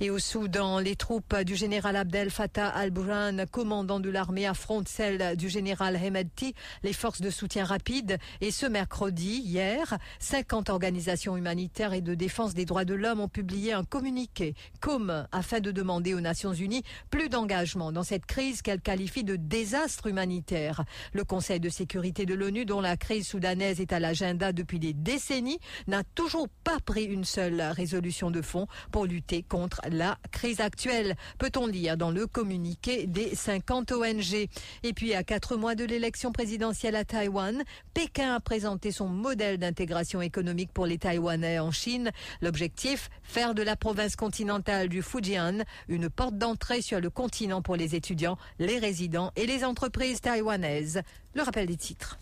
Et 0.00 0.08
au 0.08 0.18
Soudan, 0.18 0.78
les 0.78 0.96
troupes 0.96 1.36
du 1.42 1.56
général 1.56 1.96
Abdel 1.96 2.30
Fattah 2.30 2.68
al-Burhan, 2.68 3.44
commandant 3.52 4.00
de 4.00 4.08
l'armée, 4.08 4.46
affrontent 4.46 4.90
celles 4.90 5.36
du 5.36 5.50
général 5.50 5.96
Hemedti, 5.96 6.54
les 6.84 6.94
forces 6.94 7.20
de 7.20 7.28
soutien 7.28 7.66
rapide. 7.66 8.16
Et 8.40 8.50
ce 8.50 8.64
mercredi, 8.64 9.42
hier, 9.44 9.98
50 10.20 10.70
organisations 10.70 11.36
humanitaires 11.36 11.92
et 11.92 12.00
de 12.00 12.14
défense 12.14 12.54
des 12.54 12.64
droits 12.64 12.86
de 12.86 12.94
l'homme 12.94 13.20
ont 13.20 13.28
publié 13.28 13.74
un 13.74 13.84
communiqué 13.84 14.54
commun 14.80 15.28
afin 15.32 15.60
de 15.60 15.70
demander 15.70 16.14
aux 16.14 16.20
Nations 16.20 16.54
Unies 16.54 16.82
plus 17.10 17.28
d'engagement 17.28 17.92
dans 17.92 18.04
cette 18.04 18.24
crise 18.24 18.62
qu'elles 18.62 18.80
qualifient 18.80 19.24
de 19.24 19.36
désastre 19.36 20.06
humanitaire. 20.06 20.84
Le 21.12 21.24
Conseil 21.24 21.57
de 21.60 21.68
sécurité 21.68 22.26
de 22.26 22.34
l'ONU, 22.34 22.64
dont 22.64 22.80
la 22.80 22.96
crise 22.96 23.26
soudanaise 23.26 23.80
est 23.80 23.92
à 23.92 24.00
l'agenda 24.00 24.52
depuis 24.52 24.78
des 24.78 24.92
décennies, 24.92 25.58
n'a 25.86 26.02
toujours 26.14 26.48
pas 26.64 26.78
pris 26.84 27.04
une 27.04 27.24
seule 27.24 27.60
résolution 27.60 28.30
de 28.30 28.42
fond 28.42 28.66
pour 28.90 29.06
lutter 29.06 29.42
contre 29.42 29.80
la 29.90 30.18
crise 30.30 30.60
actuelle. 30.60 31.16
Peut-on 31.38 31.66
lire 31.66 31.96
dans 31.96 32.10
le 32.10 32.26
communiqué 32.26 33.06
des 33.06 33.34
50 33.34 33.92
ONG 33.92 34.48
Et 34.82 34.92
puis, 34.94 35.14
à 35.14 35.22
quatre 35.22 35.56
mois 35.56 35.74
de 35.74 35.84
l'élection 35.84 36.32
présidentielle 36.32 36.96
à 36.96 37.04
Taïwan, 37.04 37.62
Pékin 37.94 38.34
a 38.34 38.40
présenté 38.40 38.92
son 38.92 39.08
modèle 39.08 39.58
d'intégration 39.58 40.20
économique 40.20 40.72
pour 40.72 40.86
les 40.86 40.98
Taïwanais 40.98 41.58
en 41.58 41.70
Chine. 41.70 42.10
L'objectif, 42.40 43.10
faire 43.22 43.54
de 43.54 43.62
la 43.62 43.76
province 43.76 44.16
continentale 44.16 44.88
du 44.88 45.02
Fujian 45.02 45.64
une 45.88 46.10
porte 46.10 46.36
d'entrée 46.36 46.82
sur 46.82 47.00
le 47.00 47.10
continent 47.10 47.62
pour 47.62 47.76
les 47.76 47.94
étudiants, 47.94 48.38
les 48.58 48.78
résidents 48.78 49.32
et 49.36 49.46
les 49.46 49.64
entreprises 49.64 50.20
taïwanaises. 50.20 51.02
Le 51.34 51.42
rappel 51.42 51.66
des 51.66 51.76
titres. 51.76 52.18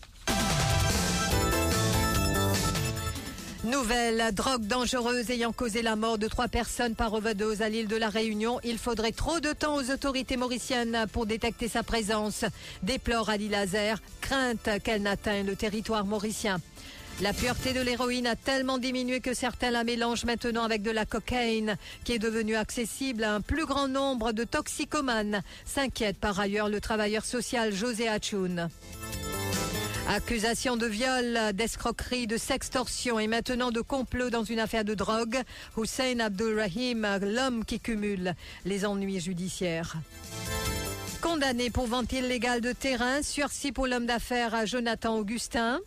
Nouvelle 3.63 4.33
drogue 4.33 4.65
dangereuse 4.65 5.29
ayant 5.29 5.51
causé 5.51 5.81
la 5.81 5.95
mort 5.95 6.17
de 6.17 6.27
trois 6.27 6.47
personnes 6.47 6.95
par 6.95 7.13
overdose 7.13 7.61
à 7.61 7.69
l'île 7.69 7.87
de 7.87 7.95
la 7.95 8.09
Réunion. 8.09 8.59
Il 8.63 8.77
faudrait 8.77 9.11
trop 9.11 9.39
de 9.39 9.51
temps 9.51 9.75
aux 9.75 9.91
autorités 9.91 10.37
mauriciennes 10.37 11.05
pour 11.11 11.25
détecter 11.25 11.67
sa 11.67 11.83
présence. 11.83 12.45
Déplore 12.83 13.29
Ali 13.29 13.49
Laser, 13.49 14.01
crainte 14.21 14.69
qu'elle 14.83 15.01
n'atteigne 15.01 15.45
le 15.47 15.55
territoire 15.55 16.05
mauricien. 16.05 16.59
La 17.19 17.33
pureté 17.33 17.73
de 17.73 17.81
l'héroïne 17.81 18.27
a 18.27 18.35
tellement 18.35 18.77
diminué 18.77 19.21
que 19.21 19.33
certains 19.33 19.71
la 19.71 19.83
mélangent 19.83 20.25
maintenant 20.25 20.63
avec 20.63 20.83
de 20.83 20.91
la 20.91 21.05
cocaïne, 21.05 21.75
qui 22.03 22.13
est 22.13 22.19
devenue 22.19 22.55
accessible 22.55 23.23
à 23.23 23.33
un 23.33 23.41
plus 23.41 23.65
grand 23.65 23.87
nombre 23.87 24.33
de 24.33 24.43
toxicomanes, 24.43 25.41
s'inquiète 25.65 26.17
par 26.17 26.39
ailleurs 26.39 26.69
le 26.69 26.79
travailleur 26.79 27.25
social 27.25 27.73
José 27.73 28.07
Hachoun. 28.07 28.69
Accusation 30.09 30.77
de 30.77 30.85
viol, 30.85 31.39
d'escroquerie, 31.53 32.27
de 32.27 32.37
sextorsion 32.37 33.19
et 33.19 33.27
maintenant 33.27 33.71
de 33.71 33.81
complot 33.81 34.29
dans 34.29 34.43
une 34.43 34.59
affaire 34.59 34.85
de 34.85 34.93
drogue. 34.93 35.41
Hussein 35.75 36.19
Abdulrahim, 36.19 37.05
l'homme 37.21 37.65
qui 37.65 37.79
cumule 37.79 38.35
les 38.63 38.85
ennuis 38.85 39.19
judiciaires. 39.19 39.97
Condamné 41.19 41.71
pour 41.71 41.87
vente 41.87 42.13
illégale 42.13 42.61
de 42.61 42.73
terrain, 42.73 43.23
sursis 43.23 43.71
pour 43.71 43.87
l'homme 43.87 44.05
d'affaires 44.05 44.67
Jonathan 44.67 45.17
Augustin. 45.17 45.79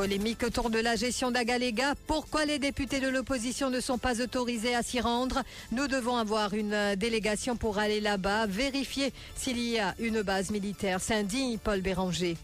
Polémique 0.00 0.44
autour 0.44 0.70
de 0.70 0.78
la 0.78 0.96
gestion 0.96 1.30
d'Agalega. 1.30 1.92
Pourquoi 2.06 2.46
les 2.46 2.58
députés 2.58 3.00
de 3.00 3.08
l'opposition 3.08 3.68
ne 3.68 3.80
sont 3.80 3.98
pas 3.98 4.22
autorisés 4.22 4.74
à 4.74 4.82
s'y 4.82 4.98
rendre? 4.98 5.42
Nous 5.72 5.88
devons 5.88 6.16
avoir 6.16 6.54
une 6.54 6.94
délégation 6.96 7.54
pour 7.54 7.76
aller 7.76 8.00
là-bas, 8.00 8.46
vérifier 8.46 9.12
s'il 9.36 9.58
y 9.58 9.78
a 9.78 9.94
une 9.98 10.22
base 10.22 10.52
militaire. 10.52 11.02
Saint-Digne, 11.02 11.58
Paul 11.62 11.82
Béranger. 11.82 12.38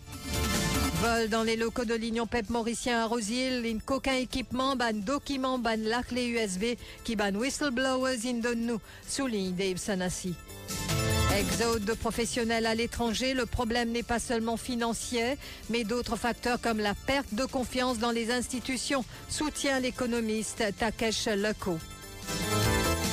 Vol 1.01 1.31
dans 1.31 1.45
les 1.45 1.57
locaux 1.57 1.87
de 1.87 1.95
l'Union 1.95 2.27
PEP 2.27 2.51
mauricien 2.51 3.01
à 3.01 3.07
Rosil, 3.07 3.65
in 3.65 3.79
qu'aucun 3.79 4.17
équipement, 4.17 4.77
ban 4.77 4.93
document, 4.93 5.59
ban 5.59 5.79
la 5.79 6.03
clé 6.03 6.27
USB, 6.27 6.77
qui 7.05 7.17
ban 7.17 7.35
whistleblowers 7.35 8.19
in 8.27 8.55
nous, 8.55 8.81
souligne 9.09 9.55
Dave 9.55 9.79
Sanassi. 9.79 10.35
Exode 11.37 11.85
de 11.85 11.93
professionnels 11.93 12.65
à 12.65 12.75
l'étranger, 12.75 13.35
le 13.35 13.45
problème 13.45 13.91
n'est 13.91 14.03
pas 14.03 14.19
seulement 14.19 14.57
financier, 14.57 15.37
mais 15.69 15.85
d'autres 15.85 16.17
facteurs 16.17 16.59
comme 16.59 16.79
la 16.79 16.95
perte 16.95 17.35
de 17.35 17.45
confiance 17.45 17.99
dans 17.99 18.11
les 18.11 18.31
institutions, 18.31 19.05
soutient 19.29 19.79
l'économiste 19.79 20.65
Takesh 20.79 21.27
Leko. 21.27 21.79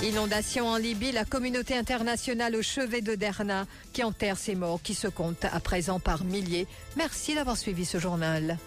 Inondation 0.04 0.68
en 0.68 0.78
Libye, 0.78 1.12
la 1.12 1.26
communauté 1.26 1.76
internationale 1.76 2.56
au 2.56 2.62
chevet 2.62 3.02
de 3.02 3.16
Derna 3.16 3.66
qui 3.92 4.06
enterre 4.06 4.38
ses 4.38 4.56
morts 4.56 4.82
qui 4.82 4.94
se 4.94 5.08
comptent 5.08 5.46
à 5.46 5.60
présent 5.60 6.00
par 6.00 6.24
milliers. 6.24 6.68
Merci 6.96 7.36
d'avoir 7.36 7.58
suivi 7.58 7.84
ce 7.84 8.00
journal. 8.00 8.58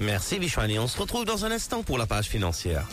Merci 0.00 0.40
Bichouani. 0.40 0.80
On 0.80 0.88
se 0.88 0.98
retrouve 0.98 1.24
dans 1.24 1.44
un 1.44 1.52
instant 1.52 1.84
pour 1.84 1.96
la 1.96 2.06
page 2.06 2.26
financière. 2.26 2.88